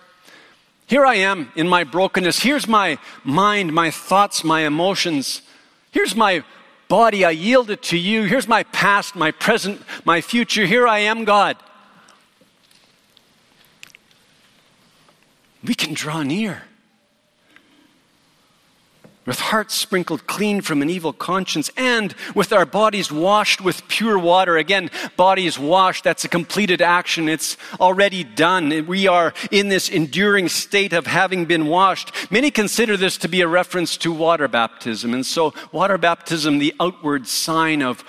Here 0.87 1.05
I 1.05 1.17
am 1.17 1.51
in 1.57 1.69
my 1.69 1.83
brokenness. 1.83 2.45
Here's 2.45 2.69
my 2.69 2.99
mind, 3.25 3.73
my 3.73 3.91
thoughts, 3.91 4.45
my 4.45 4.61
emotions. 4.61 5.43
Here's 5.91 6.15
my 6.15 6.45
body, 6.87 7.25
I 7.25 7.31
yield 7.31 7.71
it 7.71 7.83
to 7.83 7.99
you. 7.99 8.23
Here's 8.23 8.47
my 8.47 8.63
past, 8.63 9.17
my 9.17 9.33
present, 9.33 9.83
my 10.05 10.21
future. 10.21 10.65
Here 10.65 10.87
I 10.87 11.01
am, 11.01 11.25
God. 11.25 11.57
We 15.65 15.75
can 15.75 15.93
draw 15.93 16.23
near 16.23 16.63
with 19.25 19.39
hearts 19.39 19.75
sprinkled 19.75 20.27
clean 20.27 20.61
from 20.61 20.83
an 20.83 20.91
evil 20.91 21.13
conscience, 21.13 21.71
and 21.77 22.15
with 22.35 22.53
our 22.53 22.67
bodies 22.67 23.13
washed 23.13 23.61
with 23.61 23.87
pure 23.87 24.19
water. 24.19 24.57
Again, 24.57 24.91
bodies 25.17 25.59
washed, 25.59 26.05
that's 26.05 26.25
a 26.25 26.29
completed 26.29 26.83
action. 26.83 27.29
It's 27.29 27.57
already 27.81 28.25
done. 28.25 28.87
We 28.87 29.07
are 29.07 29.33
in 29.51 29.69
this 29.69 29.89
enduring 29.89 30.49
state 30.49 30.93
of 30.93 31.07
having 31.07 31.45
been 31.45 31.67
washed. 31.67 32.13
Many 32.31 32.51
consider 32.51 32.97
this 32.97 33.17
to 33.19 33.29
be 33.29 33.43
a 33.43 33.49
reference 33.49 33.97
to 33.99 34.13
water 34.13 34.49
baptism. 34.49 35.15
And 35.15 35.25
so, 35.25 35.55
water 35.71 35.99
baptism, 35.99 36.59
the 36.59 36.75
outward 36.81 37.29
sign 37.29 37.83
of 37.83 38.05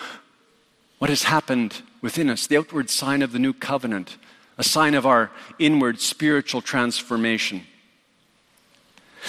what 0.97 1.10
has 1.10 1.23
happened 1.23 1.82
within 2.02 2.30
us, 2.30 2.47
the 2.47 2.58
outward 2.58 2.89
sign 2.89 3.21
of 3.21 3.34
the 3.34 3.39
new 3.39 3.54
covenant, 3.54 4.17
a 4.58 4.63
sign 4.63 4.95
of 4.95 5.06
our 5.06 5.32
inward 5.60 5.99
spiritual 5.99 6.62
transformation. 6.62 7.65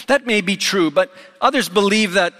That 0.06 0.26
may 0.26 0.40
be 0.40 0.56
true, 0.56 0.90
but 0.90 1.12
others 1.40 1.68
believe 1.68 2.12
that 2.12 2.34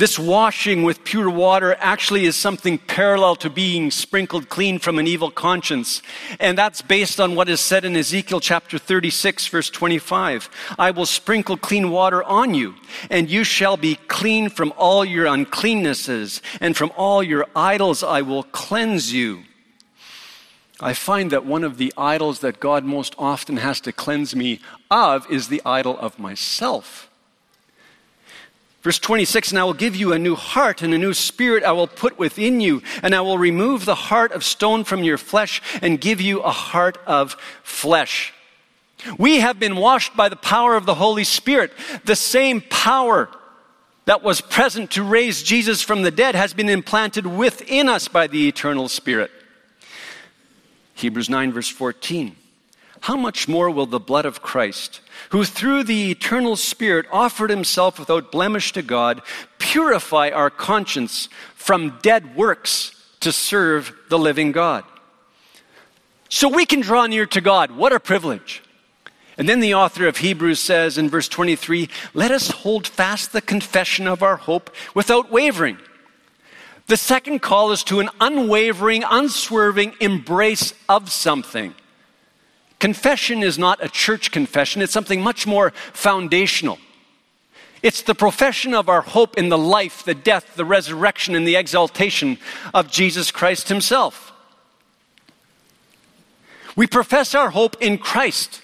this 0.00 0.18
washing 0.18 0.82
with 0.82 1.04
pure 1.04 1.28
water 1.28 1.76
actually 1.78 2.24
is 2.24 2.34
something 2.34 2.78
parallel 2.78 3.36
to 3.36 3.50
being 3.50 3.90
sprinkled 3.90 4.48
clean 4.48 4.78
from 4.78 4.98
an 4.98 5.06
evil 5.06 5.30
conscience. 5.30 6.00
And 6.38 6.56
that's 6.56 6.80
based 6.80 7.20
on 7.20 7.34
what 7.34 7.50
is 7.50 7.60
said 7.60 7.84
in 7.84 7.94
Ezekiel 7.94 8.40
chapter 8.40 8.78
36, 8.78 9.48
verse 9.48 9.68
25. 9.68 10.48
I 10.78 10.90
will 10.90 11.04
sprinkle 11.04 11.58
clean 11.58 11.90
water 11.90 12.24
on 12.24 12.54
you, 12.54 12.76
and 13.10 13.28
you 13.28 13.44
shall 13.44 13.76
be 13.76 13.96
clean 14.08 14.48
from 14.48 14.72
all 14.78 15.04
your 15.04 15.26
uncleannesses, 15.26 16.40
and 16.62 16.74
from 16.74 16.92
all 16.96 17.22
your 17.22 17.46
idols 17.54 18.02
I 18.02 18.22
will 18.22 18.44
cleanse 18.44 19.12
you. 19.12 19.42
I 20.82 20.94
find 20.94 21.30
that 21.30 21.44
one 21.44 21.62
of 21.62 21.76
the 21.76 21.92
idols 21.96 22.40
that 22.40 22.60
God 22.60 22.84
most 22.84 23.14
often 23.18 23.58
has 23.58 23.80
to 23.82 23.92
cleanse 23.92 24.34
me 24.34 24.60
of 24.90 25.30
is 25.30 25.48
the 25.48 25.60
idol 25.64 25.98
of 25.98 26.18
myself. 26.18 27.10
Verse 28.82 28.98
26 28.98 29.50
And 29.50 29.58
I 29.58 29.64
will 29.64 29.74
give 29.74 29.94
you 29.94 30.12
a 30.12 30.18
new 30.18 30.34
heart, 30.34 30.82
and 30.82 30.94
a 30.94 30.98
new 30.98 31.12
spirit 31.12 31.64
I 31.64 31.72
will 31.72 31.86
put 31.86 32.18
within 32.18 32.60
you, 32.60 32.82
and 33.02 33.14
I 33.14 33.20
will 33.20 33.38
remove 33.38 33.84
the 33.84 33.94
heart 33.94 34.32
of 34.32 34.42
stone 34.42 34.84
from 34.84 35.02
your 35.02 35.18
flesh 35.18 35.60
and 35.82 36.00
give 36.00 36.20
you 36.20 36.40
a 36.40 36.50
heart 36.50 36.98
of 37.06 37.36
flesh. 37.62 38.32
We 39.18 39.40
have 39.40 39.58
been 39.58 39.76
washed 39.76 40.16
by 40.16 40.28
the 40.28 40.36
power 40.36 40.76
of 40.76 40.86
the 40.86 40.94
Holy 40.94 41.24
Spirit. 41.24 41.72
The 42.04 42.16
same 42.16 42.60
power 42.60 43.30
that 44.04 44.22
was 44.22 44.40
present 44.40 44.90
to 44.92 45.02
raise 45.02 45.42
Jesus 45.42 45.82
from 45.82 46.02
the 46.02 46.10
dead 46.10 46.34
has 46.34 46.52
been 46.52 46.68
implanted 46.68 47.26
within 47.26 47.88
us 47.88 48.08
by 48.08 48.26
the 48.26 48.48
eternal 48.48 48.88
Spirit. 48.88 49.30
Hebrews 51.00 51.30
9, 51.30 51.52
verse 51.52 51.68
14. 51.68 52.36
How 53.02 53.16
much 53.16 53.48
more 53.48 53.70
will 53.70 53.86
the 53.86 53.98
blood 53.98 54.26
of 54.26 54.42
Christ, 54.42 55.00
who 55.30 55.44
through 55.44 55.84
the 55.84 56.10
eternal 56.10 56.54
Spirit 56.56 57.06
offered 57.10 57.50
himself 57.50 57.98
without 57.98 58.30
blemish 58.30 58.72
to 58.72 58.82
God, 58.82 59.22
purify 59.58 60.30
our 60.30 60.50
conscience 60.50 61.28
from 61.54 61.98
dead 62.02 62.36
works 62.36 62.94
to 63.20 63.32
serve 63.32 63.94
the 64.10 64.18
living 64.18 64.52
God? 64.52 64.84
So 66.28 66.48
we 66.48 66.66
can 66.66 66.80
draw 66.80 67.06
near 67.06 67.26
to 67.26 67.40
God. 67.40 67.72
What 67.72 67.92
a 67.92 68.00
privilege. 68.00 68.62
And 69.38 69.48
then 69.48 69.60
the 69.60 69.74
author 69.74 70.06
of 70.06 70.18
Hebrews 70.18 70.60
says 70.60 70.98
in 70.98 71.08
verse 71.08 71.28
23 71.28 71.88
let 72.12 72.30
us 72.30 72.50
hold 72.50 72.86
fast 72.86 73.32
the 73.32 73.40
confession 73.40 74.06
of 74.06 74.22
our 74.22 74.36
hope 74.36 74.70
without 74.94 75.30
wavering. 75.30 75.78
The 76.90 76.96
second 76.96 77.38
call 77.38 77.70
is 77.70 77.84
to 77.84 78.00
an 78.00 78.10
unwavering, 78.20 79.04
unswerving 79.08 79.94
embrace 80.00 80.74
of 80.88 81.12
something. 81.12 81.72
Confession 82.80 83.44
is 83.44 83.56
not 83.56 83.78
a 83.80 83.88
church 83.88 84.32
confession, 84.32 84.82
it's 84.82 84.92
something 84.92 85.20
much 85.20 85.46
more 85.46 85.70
foundational. 85.92 86.80
It's 87.80 88.02
the 88.02 88.16
profession 88.16 88.74
of 88.74 88.88
our 88.88 89.02
hope 89.02 89.38
in 89.38 89.50
the 89.50 89.56
life, 89.56 90.02
the 90.02 90.16
death, 90.16 90.56
the 90.56 90.64
resurrection, 90.64 91.36
and 91.36 91.46
the 91.46 91.54
exaltation 91.54 92.38
of 92.74 92.90
Jesus 92.90 93.30
Christ 93.30 93.68
Himself. 93.68 94.32
We 96.74 96.88
profess 96.88 97.36
our 97.36 97.50
hope 97.50 97.76
in 97.80 97.98
Christ 97.98 98.62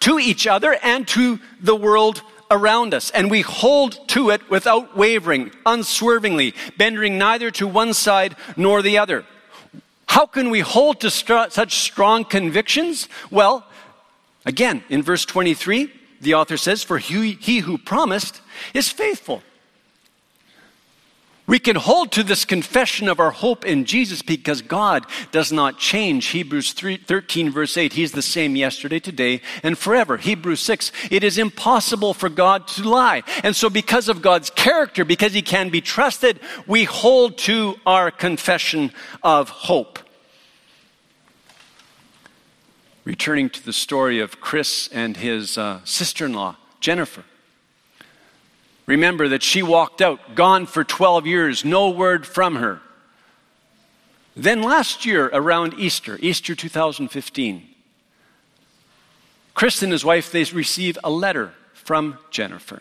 to 0.00 0.18
each 0.18 0.46
other 0.46 0.78
and 0.82 1.06
to 1.08 1.40
the 1.60 1.76
world 1.76 2.22
around 2.50 2.94
us, 2.94 3.10
and 3.10 3.30
we 3.30 3.42
hold 3.42 4.08
to 4.08 4.30
it 4.30 4.48
without 4.50 4.96
wavering, 4.96 5.50
unswervingly, 5.66 6.54
bending 6.76 7.18
neither 7.18 7.50
to 7.52 7.66
one 7.66 7.94
side 7.94 8.36
nor 8.56 8.82
the 8.82 8.98
other. 8.98 9.24
How 10.06 10.26
can 10.26 10.50
we 10.50 10.60
hold 10.60 11.00
to 11.00 11.10
such 11.10 11.78
strong 11.78 12.24
convictions? 12.24 13.08
Well, 13.30 13.66
again, 14.46 14.82
in 14.88 15.02
verse 15.02 15.24
23, 15.24 15.92
the 16.20 16.34
author 16.34 16.56
says, 16.56 16.82
For 16.82 16.98
he, 16.98 17.32
he 17.32 17.58
who 17.58 17.78
promised 17.78 18.40
is 18.74 18.88
faithful. 18.88 19.42
We 21.48 21.58
can 21.58 21.76
hold 21.76 22.12
to 22.12 22.22
this 22.22 22.44
confession 22.44 23.08
of 23.08 23.18
our 23.18 23.30
hope 23.30 23.64
in 23.64 23.86
Jesus 23.86 24.20
because 24.20 24.60
God 24.60 25.06
does 25.32 25.50
not 25.50 25.78
change. 25.78 26.26
Hebrews 26.26 26.74
3, 26.74 26.98
13, 26.98 27.50
verse 27.50 27.78
8, 27.78 27.94
He's 27.94 28.12
the 28.12 28.20
same 28.20 28.54
yesterday, 28.54 29.00
today, 29.00 29.40
and 29.62 29.78
forever. 29.78 30.18
Hebrews 30.18 30.60
6, 30.60 30.92
it 31.10 31.24
is 31.24 31.38
impossible 31.38 32.12
for 32.12 32.28
God 32.28 32.68
to 32.68 32.86
lie. 32.86 33.22
And 33.42 33.56
so, 33.56 33.70
because 33.70 34.10
of 34.10 34.20
God's 34.20 34.50
character, 34.50 35.06
because 35.06 35.32
He 35.32 35.40
can 35.40 35.70
be 35.70 35.80
trusted, 35.80 36.38
we 36.66 36.84
hold 36.84 37.38
to 37.38 37.76
our 37.86 38.10
confession 38.10 38.92
of 39.22 39.48
hope. 39.48 39.98
Returning 43.04 43.48
to 43.48 43.64
the 43.64 43.72
story 43.72 44.20
of 44.20 44.38
Chris 44.38 44.90
and 44.92 45.16
his 45.16 45.56
uh, 45.56 45.80
sister 45.84 46.26
in 46.26 46.34
law, 46.34 46.56
Jennifer. 46.80 47.24
Remember 48.88 49.28
that 49.28 49.42
she 49.42 49.62
walked 49.62 50.00
out, 50.00 50.34
gone 50.34 50.64
for 50.64 50.82
12 50.82 51.26
years, 51.26 51.62
no 51.62 51.90
word 51.90 52.26
from 52.26 52.56
her. 52.56 52.80
Then 54.34 54.62
last 54.62 55.04
year, 55.04 55.26
around 55.26 55.74
Easter, 55.74 56.16
Easter 56.22 56.54
2015, 56.54 57.68
Chris 59.52 59.82
and 59.82 59.92
his 59.92 60.06
wife, 60.06 60.32
they 60.32 60.44
receive 60.44 60.96
a 61.04 61.10
letter 61.10 61.52
from 61.74 62.16
Jennifer. 62.30 62.80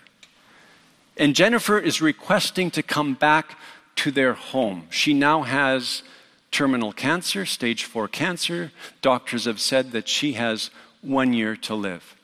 And 1.18 1.36
Jennifer 1.36 1.78
is 1.78 2.02
requesting 2.02 2.72
to 2.72 2.82
come 2.82 3.14
back 3.14 3.58
to 3.98 4.10
their 4.10 4.34
home. 4.34 4.88
She 4.90 5.14
now 5.14 5.42
has 5.42 6.04
terminal 6.52 6.94
cancer, 6.94 7.46
stage 7.46 7.84
four 7.84 8.08
cancer. 8.08 8.72
Doctors 9.02 9.44
have 9.44 9.60
said 9.60 9.92
that 9.92 10.08
she 10.08 10.34
has 10.34 10.70
one 11.02 11.34
year 11.34 11.58
to 11.58 11.76
live. 11.76 12.17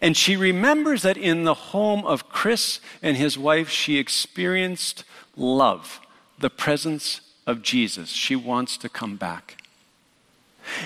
And 0.00 0.16
she 0.16 0.36
remembers 0.36 1.02
that 1.02 1.16
in 1.16 1.44
the 1.44 1.54
home 1.54 2.04
of 2.04 2.28
Chris 2.28 2.80
and 3.02 3.16
his 3.16 3.38
wife, 3.38 3.68
she 3.68 3.98
experienced 3.98 5.04
love, 5.36 6.00
the 6.38 6.50
presence 6.50 7.20
of 7.46 7.62
Jesus. 7.62 8.10
She 8.10 8.36
wants 8.36 8.76
to 8.78 8.88
come 8.88 9.16
back. 9.16 9.62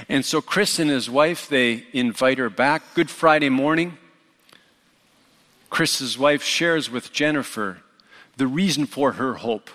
And 0.08 0.24
so 0.24 0.40
Chris 0.40 0.78
and 0.78 0.90
his 0.90 1.10
wife, 1.10 1.48
they 1.48 1.86
invite 1.92 2.38
her 2.38 2.50
back. 2.50 2.94
Good 2.94 3.10
Friday 3.10 3.48
morning. 3.48 3.98
Chris's 5.70 6.18
wife 6.18 6.42
shares 6.42 6.90
with 6.90 7.12
Jennifer 7.12 7.78
the 8.36 8.46
reason 8.46 8.86
for 8.86 9.12
her 9.12 9.34
hope. 9.34 9.70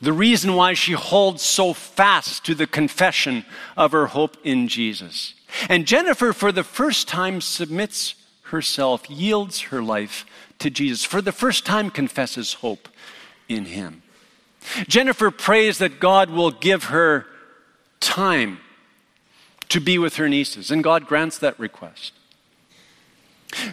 The 0.00 0.12
reason 0.12 0.54
why 0.54 0.74
she 0.74 0.92
holds 0.92 1.42
so 1.42 1.72
fast 1.74 2.44
to 2.46 2.54
the 2.54 2.66
confession 2.66 3.44
of 3.76 3.92
her 3.92 4.06
hope 4.06 4.36
in 4.44 4.66
Jesus. 4.66 5.34
And 5.68 5.86
Jennifer, 5.86 6.32
for 6.32 6.52
the 6.52 6.64
first 6.64 7.06
time, 7.06 7.40
submits 7.40 8.14
herself, 8.44 9.08
yields 9.10 9.60
her 9.62 9.82
life 9.82 10.24
to 10.58 10.70
Jesus. 10.70 11.04
For 11.04 11.20
the 11.20 11.32
first 11.32 11.66
time, 11.66 11.90
confesses 11.90 12.54
hope 12.54 12.88
in 13.48 13.66
Him. 13.66 14.02
Jennifer 14.88 15.30
prays 15.30 15.78
that 15.78 16.00
God 16.00 16.30
will 16.30 16.50
give 16.50 16.84
her 16.84 17.26
time 17.98 18.60
to 19.68 19.80
be 19.80 19.98
with 19.98 20.16
her 20.16 20.28
nieces, 20.28 20.70
and 20.70 20.82
God 20.82 21.06
grants 21.06 21.38
that 21.38 21.58
request. 21.58 22.12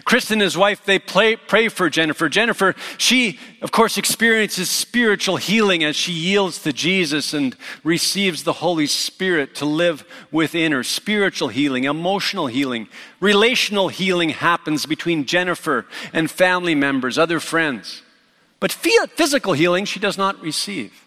Chris 0.04 0.30
and 0.30 0.40
his 0.40 0.56
wife, 0.56 0.84
they 0.84 0.98
play, 0.98 1.36
pray 1.36 1.68
for 1.68 1.88
Jennifer. 1.88 2.28
Jennifer, 2.28 2.74
she, 2.96 3.38
of 3.62 3.70
course, 3.70 3.96
experiences 3.96 4.68
spiritual 4.68 5.36
healing 5.36 5.84
as 5.84 5.94
she 5.94 6.12
yields 6.12 6.62
to 6.62 6.72
Jesus 6.72 7.32
and 7.32 7.56
receives 7.84 8.42
the 8.42 8.54
Holy 8.54 8.86
Spirit 8.86 9.54
to 9.56 9.64
live 9.64 10.04
within 10.32 10.72
her. 10.72 10.82
Spiritual 10.82 11.48
healing, 11.48 11.84
emotional 11.84 12.48
healing, 12.48 12.88
relational 13.20 13.88
healing 13.88 14.30
happens 14.30 14.86
between 14.86 15.26
Jennifer 15.26 15.86
and 16.12 16.30
family 16.30 16.74
members, 16.74 17.18
other 17.18 17.40
friends. 17.40 18.02
But 18.60 18.72
physical 18.72 19.52
healing 19.52 19.84
she 19.84 20.00
does 20.00 20.18
not 20.18 20.40
receive. 20.42 21.04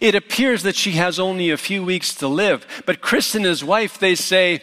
It 0.00 0.14
appears 0.14 0.62
that 0.62 0.76
she 0.76 0.92
has 0.92 1.18
only 1.18 1.50
a 1.50 1.56
few 1.56 1.84
weeks 1.84 2.14
to 2.16 2.28
live. 2.28 2.66
But 2.86 3.00
Chris 3.00 3.34
and 3.34 3.44
his 3.44 3.62
wife, 3.62 3.98
they 3.98 4.14
say, 4.14 4.62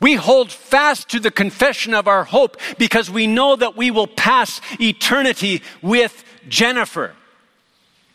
we 0.00 0.14
hold 0.14 0.52
fast 0.52 1.08
to 1.10 1.20
the 1.20 1.30
confession 1.30 1.94
of 1.94 2.06
our 2.06 2.24
hope 2.24 2.56
because 2.78 3.10
we 3.10 3.26
know 3.26 3.56
that 3.56 3.76
we 3.76 3.90
will 3.90 4.06
pass 4.06 4.60
eternity 4.78 5.62
with 5.82 6.24
Jennifer. 6.48 7.14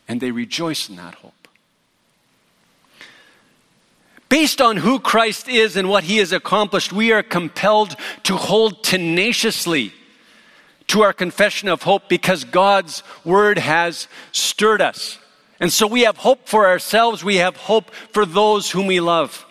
And 0.08 0.20
they 0.20 0.30
rejoice 0.30 0.88
in 0.88 0.96
that 0.96 1.14
hope. 1.14 1.32
Based 4.28 4.60
on 4.60 4.78
who 4.78 4.98
Christ 4.98 5.48
is 5.48 5.76
and 5.76 5.88
what 5.88 6.04
he 6.04 6.16
has 6.16 6.32
accomplished, 6.32 6.92
we 6.92 7.12
are 7.12 7.22
compelled 7.22 7.96
to 8.24 8.36
hold 8.36 8.82
tenaciously 8.82 9.92
to 10.88 11.02
our 11.02 11.12
confession 11.12 11.68
of 11.68 11.82
hope 11.82 12.08
because 12.08 12.44
God's 12.44 13.02
word 13.24 13.58
has 13.58 14.08
stirred 14.32 14.80
us. 14.82 15.18
And 15.60 15.72
so 15.72 15.86
we 15.86 16.02
have 16.02 16.16
hope 16.16 16.48
for 16.48 16.66
ourselves, 16.66 17.22
we 17.22 17.36
have 17.36 17.56
hope 17.56 17.90
for 18.12 18.26
those 18.26 18.70
whom 18.70 18.86
we 18.86 19.00
love. 19.00 19.46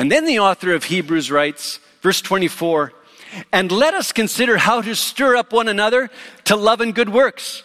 And 0.00 0.10
then 0.10 0.24
the 0.24 0.38
author 0.38 0.72
of 0.72 0.84
Hebrews 0.84 1.30
writes, 1.30 1.78
verse 2.00 2.22
24, 2.22 2.94
and 3.52 3.70
let 3.70 3.92
us 3.92 4.12
consider 4.12 4.56
how 4.56 4.80
to 4.80 4.94
stir 4.96 5.36
up 5.36 5.52
one 5.52 5.68
another 5.68 6.08
to 6.44 6.56
love 6.56 6.80
and 6.80 6.94
good 6.94 7.10
works. 7.10 7.62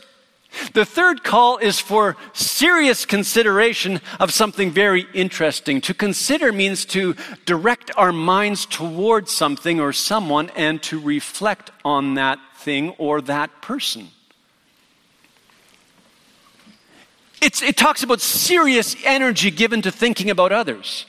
The 0.74 0.84
third 0.84 1.24
call 1.24 1.60
is 1.60 1.80
for 1.80 2.18
serious 2.34 3.06
consideration 3.06 4.02
of 4.20 4.34
something 4.34 4.70
very 4.70 5.08
interesting. 5.14 5.80
To 5.80 5.94
consider 5.94 6.52
means 6.52 6.84
to 6.88 7.16
direct 7.46 7.90
our 7.96 8.12
minds 8.12 8.66
towards 8.66 9.32
something 9.32 9.80
or 9.80 9.94
someone 9.94 10.52
and 10.58 10.84
to 10.84 11.00
reflect 11.00 11.72
on 11.86 12.16
that 12.16 12.40
thing 12.58 12.90
or 12.98 13.22
that 13.22 13.62
person. 13.62 14.10
It's, 17.42 17.62
it 17.62 17.78
talks 17.78 18.04
about 18.04 18.20
serious 18.20 18.94
energy 19.06 19.52
given 19.52 19.82
to 19.84 19.92
thinking 19.92 20.30
about 20.30 20.52
others. 20.52 21.06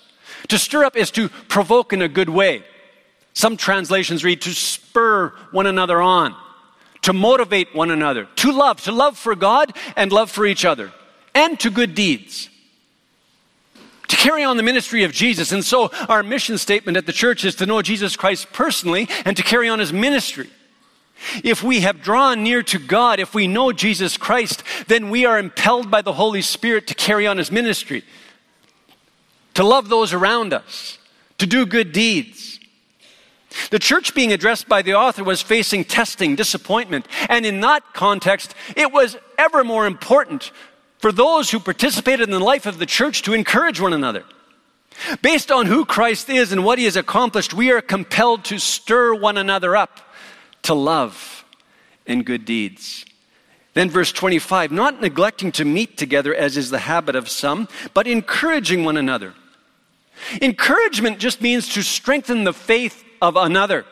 To 0.48 0.58
stir 0.58 0.84
up 0.84 0.96
is 0.96 1.10
to 1.12 1.28
provoke 1.28 1.92
in 1.92 2.02
a 2.02 2.08
good 2.08 2.28
way. 2.28 2.62
Some 3.32 3.56
translations 3.56 4.24
read 4.24 4.40
to 4.42 4.54
spur 4.54 5.28
one 5.50 5.66
another 5.66 6.00
on, 6.00 6.34
to 7.02 7.12
motivate 7.12 7.74
one 7.74 7.90
another, 7.90 8.26
to 8.36 8.52
love, 8.52 8.80
to 8.84 8.92
love 8.92 9.18
for 9.18 9.34
God 9.34 9.76
and 9.94 10.10
love 10.10 10.30
for 10.30 10.46
each 10.46 10.64
other, 10.64 10.92
and 11.34 11.60
to 11.60 11.70
good 11.70 11.94
deeds. 11.94 12.48
To 14.08 14.16
carry 14.16 14.44
on 14.44 14.56
the 14.56 14.62
ministry 14.62 15.02
of 15.04 15.12
Jesus. 15.12 15.52
And 15.52 15.64
so 15.64 15.90
our 16.08 16.22
mission 16.22 16.58
statement 16.58 16.96
at 16.96 17.06
the 17.06 17.12
church 17.12 17.44
is 17.44 17.56
to 17.56 17.66
know 17.66 17.82
Jesus 17.82 18.16
Christ 18.16 18.52
personally 18.52 19.08
and 19.24 19.36
to 19.36 19.42
carry 19.42 19.68
on 19.68 19.80
his 19.80 19.92
ministry. 19.92 20.48
If 21.42 21.62
we 21.62 21.80
have 21.80 22.02
drawn 22.02 22.42
near 22.42 22.62
to 22.62 22.78
God, 22.78 23.20
if 23.20 23.34
we 23.34 23.48
know 23.48 23.72
Jesus 23.72 24.16
Christ, 24.16 24.62
then 24.86 25.10
we 25.10 25.24
are 25.24 25.38
impelled 25.38 25.90
by 25.90 26.02
the 26.02 26.12
Holy 26.12 26.42
Spirit 26.42 26.86
to 26.86 26.94
carry 26.94 27.26
on 27.26 27.36
his 27.36 27.50
ministry 27.50 28.04
to 29.56 29.64
love 29.64 29.88
those 29.88 30.12
around 30.12 30.52
us, 30.52 30.98
to 31.38 31.46
do 31.46 31.64
good 31.66 31.92
deeds. 31.92 32.60
The 33.70 33.78
church 33.78 34.14
being 34.14 34.32
addressed 34.32 34.68
by 34.68 34.82
the 34.82 34.94
author 34.94 35.24
was 35.24 35.40
facing 35.40 35.84
testing, 35.84 36.36
disappointment, 36.36 37.08
and 37.30 37.46
in 37.46 37.60
that 37.62 37.94
context, 37.94 38.54
it 38.76 38.92
was 38.92 39.16
ever 39.38 39.64
more 39.64 39.86
important 39.86 40.52
for 40.98 41.10
those 41.10 41.50
who 41.50 41.58
participated 41.58 42.28
in 42.28 42.30
the 42.30 42.38
life 42.38 42.66
of 42.66 42.78
the 42.78 42.84
church 42.84 43.22
to 43.22 43.32
encourage 43.32 43.80
one 43.80 43.94
another. 43.94 44.24
Based 45.22 45.50
on 45.50 45.66
who 45.66 45.86
Christ 45.86 46.28
is 46.28 46.52
and 46.52 46.62
what 46.62 46.78
he 46.78 46.84
has 46.84 46.96
accomplished, 46.96 47.54
we 47.54 47.70
are 47.70 47.80
compelled 47.80 48.44
to 48.46 48.58
stir 48.58 49.14
one 49.14 49.38
another 49.38 49.74
up 49.74 50.00
to 50.62 50.74
love 50.74 51.44
and 52.06 52.26
good 52.26 52.44
deeds. 52.44 53.06
Then, 53.72 53.88
verse 53.88 54.12
25, 54.12 54.70
not 54.70 55.00
neglecting 55.00 55.52
to 55.52 55.64
meet 55.64 55.96
together 55.96 56.34
as 56.34 56.58
is 56.58 56.70
the 56.70 56.78
habit 56.78 57.16
of 57.16 57.28
some, 57.28 57.68
but 57.94 58.06
encouraging 58.06 58.84
one 58.84 58.98
another 58.98 59.34
Encouragement 60.40 61.18
just 61.18 61.40
means 61.40 61.68
to 61.70 61.82
strengthen 61.82 62.44
the 62.44 62.52
faith 62.52 63.04
of 63.20 63.36
another. 63.36 63.84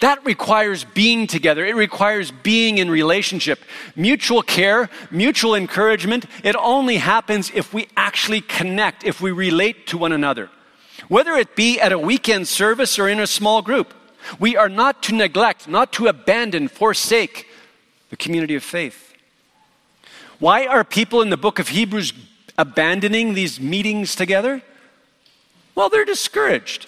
That 0.00 0.24
requires 0.24 0.84
being 0.84 1.26
together. 1.26 1.64
It 1.64 1.76
requires 1.76 2.30
being 2.30 2.78
in 2.78 2.90
relationship. 2.90 3.60
Mutual 3.94 4.42
care, 4.42 4.88
mutual 5.10 5.54
encouragement, 5.54 6.24
it 6.42 6.56
only 6.56 6.96
happens 6.96 7.50
if 7.54 7.74
we 7.74 7.88
actually 7.96 8.40
connect, 8.40 9.04
if 9.04 9.20
we 9.20 9.32
relate 9.32 9.86
to 9.88 9.98
one 9.98 10.12
another. 10.12 10.48
Whether 11.08 11.34
it 11.34 11.54
be 11.54 11.78
at 11.78 11.92
a 11.92 11.98
weekend 11.98 12.48
service 12.48 12.98
or 12.98 13.08
in 13.08 13.20
a 13.20 13.26
small 13.26 13.60
group, 13.60 13.92
we 14.40 14.56
are 14.56 14.70
not 14.70 15.02
to 15.04 15.14
neglect, 15.14 15.68
not 15.68 15.92
to 15.94 16.06
abandon, 16.06 16.68
forsake 16.68 17.46
the 18.08 18.16
community 18.16 18.54
of 18.54 18.64
faith. 18.64 19.14
Why 20.38 20.66
are 20.66 20.84
people 20.84 21.22
in 21.22 21.30
the 21.30 21.36
book 21.36 21.58
of 21.58 21.68
Hebrews 21.68 22.12
abandoning 22.58 23.34
these 23.34 23.60
meetings 23.60 24.14
together? 24.14 24.62
Well, 25.74 25.88
they're 25.88 26.04
discouraged. 26.04 26.86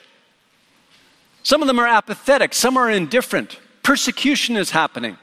Some 1.42 1.62
of 1.62 1.68
them 1.68 1.78
are 1.78 1.86
apathetic, 1.86 2.54
some 2.54 2.76
are 2.76 2.90
indifferent. 2.90 3.58
Persecution 3.82 4.56
is 4.56 4.70
happening. 4.70 5.16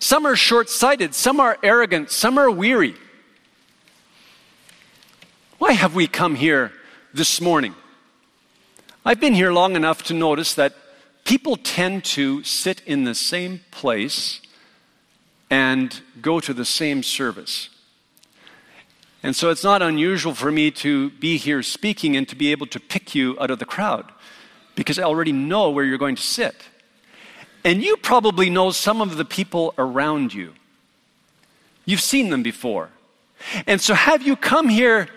Some 0.00 0.26
are 0.26 0.36
short 0.36 0.70
sighted, 0.70 1.14
some 1.14 1.40
are 1.40 1.58
arrogant, 1.62 2.10
some 2.10 2.38
are 2.38 2.50
weary. 2.50 2.94
Why 5.58 5.72
have 5.72 5.94
we 5.94 6.06
come 6.06 6.36
here 6.36 6.72
this 7.12 7.40
morning? 7.40 7.74
I've 9.04 9.20
been 9.20 9.34
here 9.34 9.52
long 9.52 9.74
enough 9.74 10.02
to 10.04 10.14
notice 10.14 10.54
that 10.54 10.74
people 11.24 11.56
tend 11.56 12.04
to 12.04 12.44
sit 12.44 12.80
in 12.86 13.04
the 13.04 13.14
same 13.14 13.60
place 13.70 14.40
and 15.50 16.00
go 16.20 16.40
to 16.40 16.54
the 16.54 16.64
same 16.64 17.02
service. 17.02 17.70
And 19.22 19.34
so 19.34 19.50
it's 19.50 19.64
not 19.64 19.82
unusual 19.82 20.34
for 20.34 20.50
me 20.52 20.70
to 20.70 21.10
be 21.10 21.36
here 21.36 21.62
speaking 21.62 22.16
and 22.16 22.28
to 22.28 22.36
be 22.36 22.52
able 22.52 22.66
to 22.68 22.78
pick 22.78 23.14
you 23.14 23.36
out 23.40 23.50
of 23.50 23.58
the 23.58 23.64
crowd 23.64 24.12
because 24.74 24.98
I 24.98 25.02
already 25.02 25.32
know 25.32 25.70
where 25.70 25.84
you're 25.84 25.98
going 25.98 26.16
to 26.16 26.22
sit. 26.22 26.54
And 27.64 27.82
you 27.82 27.96
probably 27.96 28.48
know 28.48 28.70
some 28.70 29.00
of 29.00 29.16
the 29.16 29.24
people 29.24 29.74
around 29.76 30.32
you. 30.32 30.54
You've 31.84 32.00
seen 32.00 32.30
them 32.30 32.42
before. 32.42 32.90
And 33.66 33.80
so, 33.80 33.94
have 33.94 34.22
you 34.22 34.36
come 34.36 34.68
here 34.68 35.08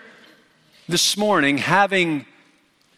this 0.88 1.16
morning 1.16 1.58
having 1.58 2.26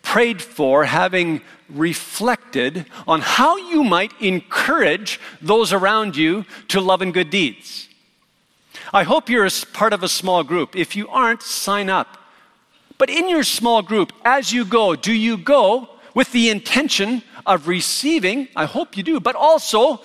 prayed 0.02 0.40
for, 0.40 0.84
having 0.84 1.42
reflected 1.68 2.86
on 3.06 3.20
how 3.20 3.56
you 3.56 3.84
might 3.84 4.12
encourage 4.20 5.20
those 5.42 5.72
around 5.72 6.16
you 6.16 6.44
to 6.68 6.80
love 6.80 7.02
and 7.02 7.12
good 7.12 7.30
deeds? 7.30 7.88
I 8.94 9.02
hope 9.02 9.28
you're 9.28 9.44
a 9.44 9.50
part 9.72 9.92
of 9.92 10.02
a 10.02 10.08
small 10.08 10.44
group. 10.44 10.74
If 10.76 10.96
you 10.96 11.08
aren't, 11.08 11.42
sign 11.42 11.90
up. 11.90 12.16
But 12.96 13.10
in 13.10 13.28
your 13.28 13.42
small 13.42 13.82
group, 13.82 14.12
as 14.24 14.52
you 14.52 14.64
go, 14.64 14.94
do 14.94 15.12
you 15.12 15.36
go 15.36 15.90
with 16.14 16.32
the 16.32 16.48
intention 16.48 17.22
of 17.44 17.68
receiving? 17.68 18.48
I 18.54 18.64
hope 18.64 18.96
you 18.96 19.02
do, 19.02 19.20
but 19.20 19.34
also 19.34 20.00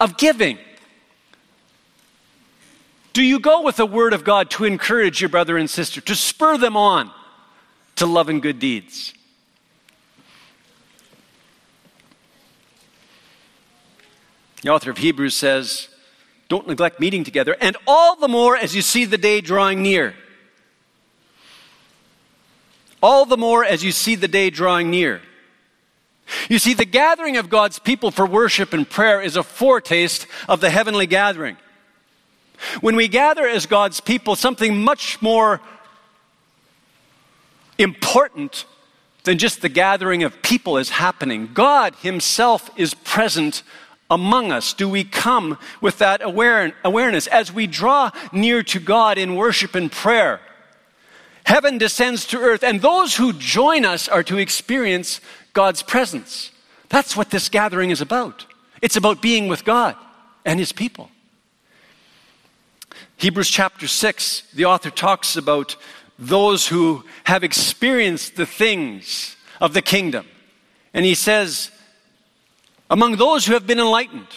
of 0.00 0.16
giving. 0.16 0.58
Do 3.12 3.22
you 3.22 3.38
go 3.38 3.62
with 3.62 3.76
the 3.76 3.86
word 3.86 4.14
of 4.14 4.24
God 4.24 4.50
to 4.52 4.64
encourage 4.64 5.20
your 5.20 5.28
brother 5.28 5.56
and 5.56 5.68
sister, 5.68 6.00
to 6.00 6.14
spur 6.14 6.56
them 6.56 6.76
on, 6.76 7.10
to 7.98 8.06
love 8.06 8.28
and 8.28 8.40
good 8.40 8.60
deeds. 8.60 9.12
The 14.62 14.70
author 14.70 14.90
of 14.90 14.98
Hebrews 14.98 15.34
says, 15.34 15.88
Don't 16.48 16.66
neglect 16.66 16.98
meeting 16.98 17.24
together, 17.24 17.56
and 17.60 17.76
all 17.86 18.16
the 18.16 18.28
more 18.28 18.56
as 18.56 18.74
you 18.74 18.82
see 18.82 19.04
the 19.04 19.18
day 19.18 19.40
drawing 19.40 19.82
near. 19.82 20.14
All 23.02 23.26
the 23.26 23.36
more 23.36 23.64
as 23.64 23.84
you 23.84 23.92
see 23.92 24.14
the 24.14 24.28
day 24.28 24.50
drawing 24.50 24.90
near. 24.90 25.20
You 26.48 26.58
see, 26.58 26.74
the 26.74 26.84
gathering 26.84 27.36
of 27.36 27.48
God's 27.48 27.78
people 27.78 28.10
for 28.10 28.26
worship 28.26 28.72
and 28.72 28.88
prayer 28.88 29.22
is 29.22 29.36
a 29.36 29.42
foretaste 29.42 30.26
of 30.48 30.60
the 30.60 30.70
heavenly 30.70 31.06
gathering. 31.06 31.56
When 32.80 32.96
we 32.96 33.08
gather 33.08 33.46
as 33.46 33.66
God's 33.66 34.00
people, 34.00 34.34
something 34.34 34.82
much 34.82 35.22
more 35.22 35.60
important 37.78 38.64
than 39.24 39.38
just 39.38 39.62
the 39.62 39.68
gathering 39.68 40.22
of 40.22 40.42
people 40.42 40.76
is 40.76 40.90
happening. 40.90 41.50
God 41.54 41.94
Himself 41.96 42.70
is 42.76 42.94
present 42.94 43.62
among 44.10 44.52
us? 44.52 44.72
Do 44.72 44.88
we 44.88 45.04
come 45.04 45.58
with 45.80 45.98
that 45.98 46.22
aware- 46.22 46.74
awareness 46.84 47.26
as 47.26 47.52
we 47.52 47.66
draw 47.66 48.10
near 48.32 48.62
to 48.64 48.80
God 48.80 49.18
in 49.18 49.36
worship 49.36 49.74
and 49.74 49.90
prayer? 49.90 50.40
Heaven 51.44 51.78
descends 51.78 52.26
to 52.26 52.38
earth, 52.38 52.62
and 52.62 52.82
those 52.82 53.16
who 53.16 53.32
join 53.32 53.84
us 53.84 54.08
are 54.08 54.22
to 54.24 54.38
experience 54.38 55.20
God's 55.52 55.82
presence. 55.82 56.50
That's 56.88 57.16
what 57.16 57.30
this 57.30 57.48
gathering 57.48 57.90
is 57.90 58.00
about. 58.00 58.46
It's 58.82 58.96
about 58.96 59.22
being 59.22 59.48
with 59.48 59.64
God 59.64 59.96
and 60.44 60.58
His 60.58 60.72
people. 60.72 61.10
Hebrews 63.16 63.50
chapter 63.50 63.88
6, 63.88 64.42
the 64.54 64.66
author 64.66 64.90
talks 64.90 65.36
about 65.36 65.76
those 66.18 66.68
who 66.68 67.04
have 67.24 67.42
experienced 67.42 68.36
the 68.36 68.46
things 68.46 69.36
of 69.60 69.74
the 69.74 69.82
kingdom. 69.82 70.26
And 70.94 71.04
he 71.04 71.14
says, 71.14 71.70
among 72.90 73.16
those 73.16 73.46
who 73.46 73.54
have 73.54 73.66
been 73.66 73.78
enlightened, 73.78 74.28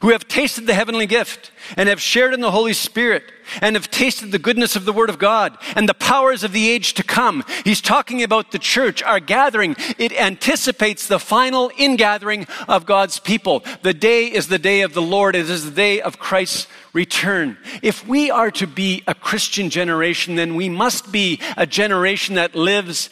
who 0.00 0.10
have 0.10 0.28
tasted 0.28 0.66
the 0.66 0.74
heavenly 0.74 1.06
gift, 1.06 1.50
and 1.76 1.88
have 1.88 2.00
shared 2.00 2.32
in 2.32 2.40
the 2.40 2.52
Holy 2.52 2.72
Spirit, 2.72 3.24
and 3.60 3.74
have 3.74 3.90
tasted 3.90 4.30
the 4.30 4.38
goodness 4.38 4.76
of 4.76 4.84
the 4.84 4.92
Word 4.92 5.10
of 5.10 5.18
God, 5.18 5.58
and 5.74 5.88
the 5.88 5.94
powers 5.94 6.44
of 6.44 6.52
the 6.52 6.70
age 6.70 6.94
to 6.94 7.02
come. 7.02 7.44
He's 7.64 7.80
talking 7.80 8.22
about 8.22 8.52
the 8.52 8.58
church, 8.58 9.02
our 9.02 9.18
gathering. 9.18 9.74
It 9.98 10.12
anticipates 10.12 11.06
the 11.06 11.18
final 11.18 11.70
ingathering 11.76 12.46
of 12.68 12.86
God's 12.86 13.18
people. 13.18 13.64
The 13.82 13.94
day 13.94 14.26
is 14.26 14.48
the 14.48 14.58
day 14.58 14.82
of 14.82 14.94
the 14.94 15.02
Lord, 15.02 15.34
it 15.34 15.50
is 15.50 15.64
the 15.64 15.70
day 15.70 16.00
of 16.00 16.18
Christ's 16.18 16.68
return. 16.92 17.58
If 17.82 18.06
we 18.06 18.30
are 18.30 18.50
to 18.52 18.66
be 18.66 19.02
a 19.06 19.14
Christian 19.14 19.68
generation, 19.68 20.36
then 20.36 20.54
we 20.54 20.68
must 20.68 21.10
be 21.10 21.40
a 21.56 21.66
generation 21.66 22.36
that 22.36 22.54
lives 22.54 23.10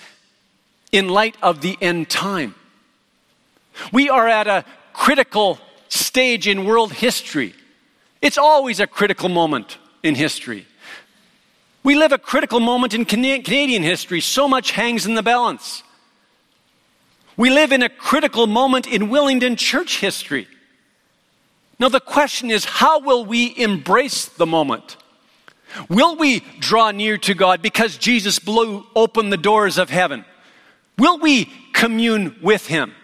in 0.93 1.09
light 1.09 1.37
of 1.43 1.61
the 1.61 1.77
end 1.81 2.09
time. 2.09 2.55
We 3.93 4.09
are 4.09 4.27
at 4.27 4.47
a 4.47 4.65
critical 4.97 5.59
stage 5.89 6.49
in 6.49 6.65
world 6.65 6.93
history. 6.93 7.55
It's 8.23 8.39
always 8.39 8.81
a 8.81 8.87
critical 8.87 9.29
moment 9.29 9.77
in 10.03 10.15
history. 10.15 10.67
We 11.85 11.95
live 11.95 12.13
a 12.13 12.19
critical 12.19 12.61
moment 12.61 12.95
in 12.95 13.05
Canadian 13.05 13.83
history. 13.83 14.21
So 14.21 14.49
much 14.49 14.71
hangs 14.73 15.07
in 15.07 15.15
the 15.15 15.23
balance. 15.23 15.83
We 17.37 17.51
live 17.51 17.73
in 17.73 17.83
a 17.83 17.91
critical 17.91 18.47
moment 18.47 18.87
in 18.87 19.11
Willingdon 19.11 19.59
church 19.59 20.01
history. 20.01 20.49
Now, 21.79 21.91
the 21.91 22.01
question 22.01 22.51
is 22.51 22.65
how 22.65 22.99
will 22.99 23.25
we 23.25 23.55
embrace 23.57 24.25
the 24.25 24.47
moment? 24.47 24.97
Will 25.91 26.17
we 26.17 26.41
draw 26.59 26.91
near 26.91 27.19
to 27.19 27.35
God 27.35 27.61
because 27.61 27.99
Jesus 27.99 28.39
blew 28.39 28.87
open 28.97 29.29
the 29.29 29.37
doors 29.37 29.77
of 29.77 29.91
heaven? 29.91 30.25
Will 30.99 31.19
we 31.19 31.53
commune 31.75 32.37
with 32.43 32.67
Him? 32.67 32.95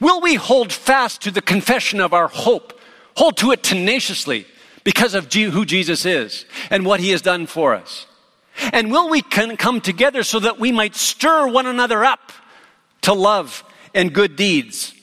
Will 0.00 0.20
we 0.20 0.34
hold 0.34 0.72
fast 0.72 1.22
to 1.22 1.30
the 1.30 1.42
confession 1.42 2.00
of 2.00 2.12
our 2.12 2.28
hope, 2.28 2.78
hold 3.16 3.36
to 3.38 3.52
it 3.52 3.62
tenaciously 3.62 4.46
because 4.84 5.14
of 5.14 5.32
who 5.32 5.64
Jesus 5.64 6.04
is 6.04 6.44
and 6.70 6.84
what 6.84 7.00
he 7.00 7.10
has 7.10 7.22
done 7.22 7.46
for 7.46 7.74
us? 7.74 8.06
And 8.72 8.90
will 8.90 9.08
we 9.08 9.22
come 9.22 9.80
together 9.80 10.22
so 10.22 10.40
that 10.40 10.58
we 10.58 10.72
might 10.72 10.94
stir 10.94 11.48
one 11.48 11.66
another 11.66 12.04
up 12.04 12.32
to 13.02 13.12
love 13.12 13.64
and 13.94 14.12
good 14.12 14.36
deeds? 14.36 14.94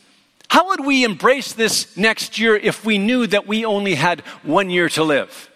How 0.49 0.69
would 0.69 0.85
we 0.85 1.03
embrace 1.03 1.53
this 1.53 1.97
next 1.97 2.39
year 2.39 2.55
if 2.55 2.85
we 2.85 2.97
knew 2.97 3.27
that 3.27 3.47
we 3.47 3.65
only 3.65 3.95
had 3.95 4.21
one 4.43 4.69
year 4.69 4.89
to 4.89 5.03
live? 5.03 5.49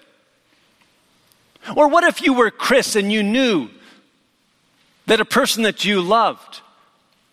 Or 1.76 1.88
what 1.88 2.03
if 2.03 2.22
you 2.22 2.34
were 2.34 2.51
Chris 2.51 2.95
and 2.95 3.11
you 3.11 3.24
knew 3.24 3.69
that 5.05 5.22
a 5.22 5.26
person 5.26 5.63
that 5.63 5.86
you 5.86 6.01
loved 6.01 6.61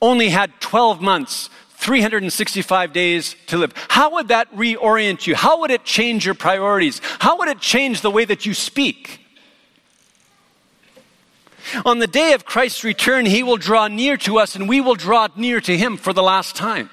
only 0.01 0.29
had 0.29 0.53
12 0.61 1.01
months 1.01 1.51
365 1.79 2.93
days 2.93 3.37
to 3.47 3.57
live. 3.57 3.73
How 3.89 4.15
would 4.15 4.29
that 4.29 4.53
reorient 4.55 5.29
you? 5.29 5.37
How 5.37 5.61
would 5.61 5.71
it 5.71 5.85
change 5.85 6.27
your 6.27 6.35
priorities? 6.35 7.01
How 7.21 7.39
would 7.39 7.49
it 7.49 7.61
change 7.61 8.01
the 8.01 8.11
way 8.11 8.25
that 8.25 8.45
you 8.45 8.53
speak? 8.53 9.21
On 11.85 12.01
the 12.01 12.09
day 12.09 12.33
of 12.33 12.45
Christ's 12.45 12.83
return, 12.83 13.27
he 13.27 13.45
will 13.45 13.57
draw 13.57 13.87
near 13.87 14.17
to 14.19 14.39
us 14.39 14.57
and 14.57 14.69
we 14.69 14.81
will 14.81 14.97
draw 14.97 15.29
near 15.37 15.61
to 15.61 15.77
him 15.77 15.97
for 15.97 16.13
the 16.13 16.23
last 16.23 16.57
time. 16.57 16.91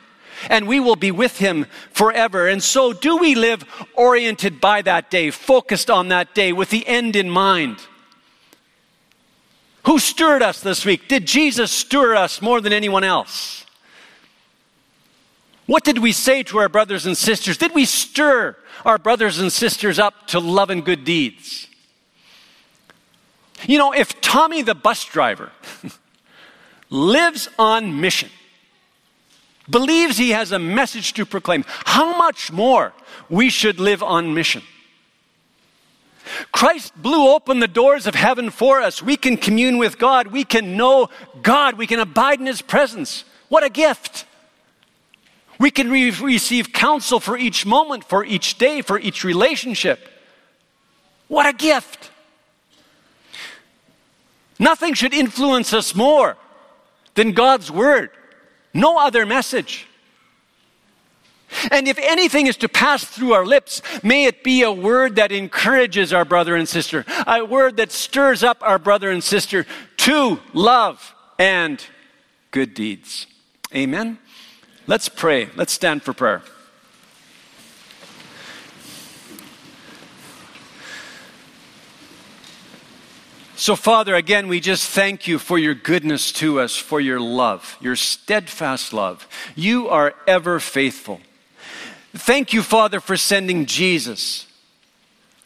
And 0.49 0.67
we 0.67 0.79
will 0.79 0.95
be 0.95 1.11
with 1.11 1.39
him 1.39 1.65
forever. 1.91 2.47
And 2.47 2.61
so, 2.61 2.93
do 2.93 3.17
we 3.17 3.33
live 3.33 3.63
oriented 3.95 4.61
by 4.61 4.83
that 4.83 5.09
day, 5.09 5.31
focused 5.31 5.89
on 5.89 6.09
that 6.09 6.35
day, 6.35 6.53
with 6.53 6.69
the 6.69 6.85
end 6.87 7.15
in 7.15 7.29
mind? 7.29 7.79
Who 9.85 9.97
stirred 9.97 10.43
us 10.43 10.59
this 10.59 10.85
week? 10.85 11.07
Did 11.07 11.25
Jesus 11.25 11.71
stir 11.71 12.15
us 12.15 12.41
more 12.41 12.61
than 12.61 12.73
anyone 12.73 13.03
else? 13.03 13.64
What 15.65 15.83
did 15.83 15.99
we 15.99 16.11
say 16.11 16.43
to 16.43 16.59
our 16.59 16.69
brothers 16.69 17.05
and 17.05 17.17
sisters? 17.17 17.57
Did 17.57 17.73
we 17.73 17.85
stir 17.85 18.55
our 18.85 18.97
brothers 18.97 19.39
and 19.39 19.51
sisters 19.51 19.97
up 19.97 20.27
to 20.27 20.39
love 20.39 20.69
and 20.69 20.85
good 20.85 21.03
deeds? 21.03 21.67
You 23.65 23.79
know, 23.79 23.91
if 23.91 24.21
Tommy 24.21 24.61
the 24.61 24.75
bus 24.75 25.05
driver 25.05 25.51
lives 26.89 27.49
on 27.57 27.99
mission, 27.99 28.29
believes 29.67 30.17
he 30.17 30.31
has 30.31 30.51
a 30.51 30.59
message 30.59 31.13
to 31.13 31.25
proclaim, 31.25 31.63
how 31.67 32.15
much 32.17 32.51
more 32.51 32.93
we 33.29 33.49
should 33.49 33.79
live 33.79 34.03
on 34.03 34.33
mission? 34.33 34.61
Christ 36.51 36.93
blew 36.95 37.29
open 37.29 37.59
the 37.59 37.67
doors 37.67 38.07
of 38.07 38.15
heaven 38.15 38.49
for 38.49 38.81
us. 38.81 39.01
We 39.01 39.15
can 39.15 39.37
commune 39.37 39.77
with 39.77 39.97
God. 39.97 40.27
We 40.27 40.43
can 40.43 40.75
know 40.75 41.09
God. 41.41 41.77
We 41.77 41.87
can 41.87 41.99
abide 41.99 42.39
in 42.39 42.45
His 42.45 42.61
presence. 42.61 43.23
What 43.47 43.63
a 43.63 43.69
gift! 43.69 44.25
We 45.59 45.71
can 45.71 45.89
re- 45.89 46.11
receive 46.11 46.73
counsel 46.73 47.19
for 47.19 47.37
each 47.37 47.65
moment, 47.65 48.03
for 48.03 48.25
each 48.25 48.57
day, 48.57 48.81
for 48.81 48.99
each 48.99 49.23
relationship. 49.23 50.07
What 51.27 51.45
a 51.45 51.53
gift! 51.53 52.11
Nothing 54.59 54.93
should 54.93 55.13
influence 55.13 55.73
us 55.73 55.95
more 55.95 56.37
than 57.15 57.31
God's 57.31 57.69
Word. 57.71 58.11
No 58.73 58.97
other 58.97 59.25
message. 59.25 59.87
And 61.71 61.87
if 61.87 61.97
anything 61.99 62.47
is 62.47 62.57
to 62.57 62.69
pass 62.69 63.03
through 63.03 63.33
our 63.33 63.45
lips, 63.45 63.81
may 64.03 64.25
it 64.25 64.43
be 64.43 64.63
a 64.63 64.71
word 64.71 65.15
that 65.15 65.31
encourages 65.31 66.11
our 66.11 66.25
brother 66.25 66.55
and 66.55 66.67
sister, 66.67 67.05
a 67.25 67.45
word 67.45 67.77
that 67.77 67.91
stirs 67.91 68.43
up 68.43 68.57
our 68.61 68.79
brother 68.79 69.11
and 69.11 69.23
sister 69.23 69.65
to 69.97 70.39
love 70.53 71.13
and 71.39 71.83
good 72.51 72.73
deeds. 72.73 73.27
Amen. 73.73 74.17
Let's 74.87 75.09
pray. 75.09 75.49
Let's 75.55 75.73
stand 75.73 76.03
for 76.03 76.13
prayer. 76.13 76.43
So, 83.57 83.75
Father, 83.75 84.13
again, 84.15 84.47
we 84.47 84.59
just 84.59 84.89
thank 84.89 85.27
you 85.27 85.39
for 85.39 85.57
your 85.57 85.73
goodness 85.73 86.31
to 86.33 86.59
us, 86.59 86.75
for 86.75 86.99
your 86.99 87.19
love, 87.19 87.77
your 87.79 87.95
steadfast 87.95 88.91
love. 88.91 89.27
You 89.55 89.87
are 89.87 90.13
ever 90.27 90.59
faithful. 90.59 91.21
Thank 92.13 92.53
you, 92.53 92.61
Father, 92.61 92.99
for 92.99 93.15
sending 93.17 93.65
Jesus 93.65 94.45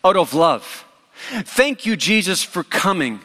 out 0.04 0.18
of 0.18 0.34
love. 0.34 0.86
Thank 1.30 1.86
you, 1.86 1.96
Jesus, 1.96 2.44
for 2.44 2.64
coming 2.64 3.22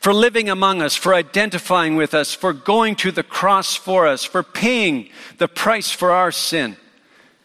for 0.00 0.12
living 0.12 0.48
among 0.48 0.82
us, 0.82 0.94
for 0.94 1.14
identifying 1.14 1.96
with 1.96 2.14
us, 2.14 2.34
for 2.34 2.52
going 2.52 2.96
to 2.96 3.12
the 3.12 3.22
cross 3.22 3.74
for 3.74 4.06
us, 4.06 4.24
for 4.24 4.42
paying 4.42 5.08
the 5.38 5.48
price 5.48 5.90
for 5.90 6.10
our 6.10 6.32
sin. 6.32 6.76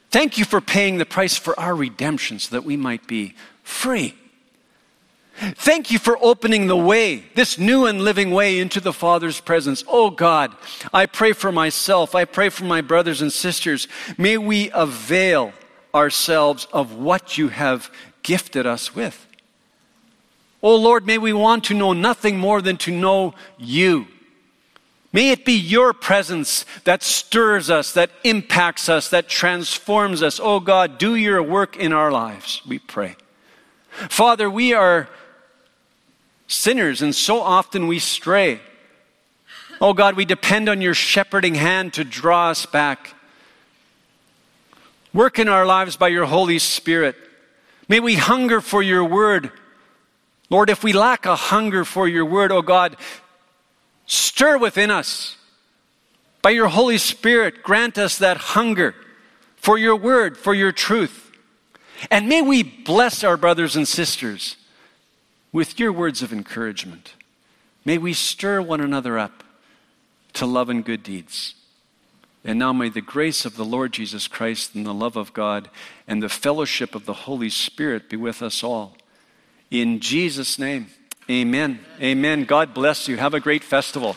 Thank 0.10 0.38
you 0.38 0.46
for 0.46 0.62
paying 0.62 0.98
the 0.98 1.06
price 1.06 1.38
for 1.38 1.60
our 1.60 1.76
redemption 1.76 2.40
so 2.40 2.56
that 2.56 2.64
we 2.64 2.78
might 2.78 3.08
be 3.08 3.34
free. 3.64 4.16
Thank 5.40 5.92
you 5.92 6.00
for 6.00 6.18
opening 6.20 6.66
the 6.66 6.78
way, 6.78 7.26
this 7.36 7.60
new 7.60 7.86
and 7.86 8.02
living 8.02 8.32
way 8.32 8.58
into 8.58 8.80
the 8.80 8.94
Father's 8.94 9.40
presence. 9.40 9.84
Oh 9.88 10.10
God, 10.10 10.52
I 10.92 11.06
pray 11.06 11.34
for 11.34 11.52
myself. 11.52 12.16
I 12.16 12.26
pray 12.26 12.50
for 12.50 12.64
my 12.64 12.82
brothers 12.82 13.22
and 13.22 13.32
sisters. 13.32 13.88
May 14.18 14.40
we 14.40 14.72
avail 14.74 15.54
ourselves 15.94 16.68
of 16.74 16.96
what 16.96 17.38
you 17.38 17.50
have 17.50 17.92
gifted 18.24 18.66
us 18.66 18.96
with. 18.96 19.27
Oh 20.62 20.76
Lord, 20.76 21.05
may 21.05 21.18
we 21.18 21.34
want 21.34 21.66
to 21.66 21.74
know 21.74 21.93
nothing 21.93 22.38
more 22.38 22.62
than 22.62 22.78
to 22.78 22.91
know 22.91 23.34
you. 23.58 24.08
May 25.14 25.32
it 25.32 25.45
be 25.45 25.53
your 25.53 25.93
presence 25.93 26.66
that 26.84 27.01
stirs 27.01 27.70
us, 27.70 27.93
that 27.93 28.12
impacts 28.24 28.89
us, 28.89 29.10
that 29.10 29.30
transforms 29.30 30.22
us. 30.22 30.39
Oh 30.41 30.60
God, 30.60 30.97
do 30.97 31.16
your 31.16 31.41
work 31.41 31.78
in 31.78 31.93
our 31.93 32.12
lives, 32.12 32.62
we 32.68 32.80
pray. 32.80 33.16
Father, 33.89 34.49
we 34.49 34.74
are 34.74 35.10
sinners 36.47 37.01
and 37.01 37.16
so 37.16 37.41
often 37.41 37.88
we 37.88 37.99
stray. 37.99 38.60
Oh 39.80 39.93
God, 39.93 40.16
we 40.16 40.26
depend 40.26 40.70
on 40.70 40.82
your 40.82 40.93
shepherding 40.93 41.55
hand 41.55 41.93
to 41.93 42.03
draw 42.03 42.49
us 42.49 42.66
back. 42.66 43.14
Work 45.14 45.39
in 45.39 45.47
our 45.47 45.66
lives 45.66 45.95
by 45.95 46.10
your 46.10 46.26
Holy 46.26 46.60
Spirit. 46.60 47.16
May 47.88 47.99
we 47.99 48.16
hunger 48.16 48.60
for 48.60 48.84
your 48.84 49.03
word. 49.03 49.51
Lord, 50.50 50.70
if 50.70 50.84
we 50.84 50.93
lack 50.93 51.26
a 51.26 51.36
hunger 51.36 51.84
for 51.84 52.08
your 52.08 52.26
word, 52.26 52.52
oh 52.52 52.62
God, 52.62 52.95
stir 54.06 54.58
within 54.58 54.89
us. 54.89 55.38
By 56.41 56.52
your 56.52 56.68
Holy 56.68 56.98
Spirit, 56.98 57.64
grant 57.64 57.98
us 57.98 58.18
that 58.20 58.38
hunger 58.38 58.95
for 59.58 59.78
your 59.78 59.95
word, 59.95 60.38
for 60.38 60.54
your 60.54 60.72
truth. 60.72 61.32
And 62.10 62.30
may 62.30 62.41
we 62.41 62.64
bless 62.64 63.24
our 63.24 63.38
brothers 63.38 63.76
and 63.76 63.88
sisters 63.88 64.56
with 65.52 65.80
your 65.80 65.91
words 65.91 66.22
of 66.22 66.32
encouragement. 66.32 67.16
May 67.84 67.98
we 67.98 68.14
stir 68.14 68.62
one 68.62 68.82
another 68.82 69.18
up 69.18 69.43
to 70.34 70.45
love 70.45 70.70
and 70.70 70.86
good 70.86 71.04
deeds. 71.04 71.56
And 72.43 72.60
now 72.60 72.72
may 72.72 72.89
the 72.89 73.02
grace 73.02 73.43
of 73.45 73.56
the 73.56 73.66
Lord 73.66 73.91
Jesus 73.91 74.28
Christ 74.28 74.76
and 74.76 74.86
the 74.86 74.93
love 74.93 75.16
of 75.16 75.34
God 75.34 75.70
and 76.08 76.22
the 76.22 76.30
fellowship 76.30 76.95
of 76.95 77.06
the 77.06 77.14
Holy 77.14 77.50
Spirit 77.50 78.10
be 78.10 78.16
with 78.16 78.41
us 78.41 78.64
all. 78.64 78.97
In 79.70 79.99
Jesus' 79.99 80.57
name, 80.57 80.88
amen. 81.30 81.80
Amen. 82.01 82.45
God 82.45 82.74
bless 82.74 83.07
you. 83.07 83.18
Have 83.18 83.34
a 83.34 83.39
great 83.39 83.63
festival. 83.63 84.15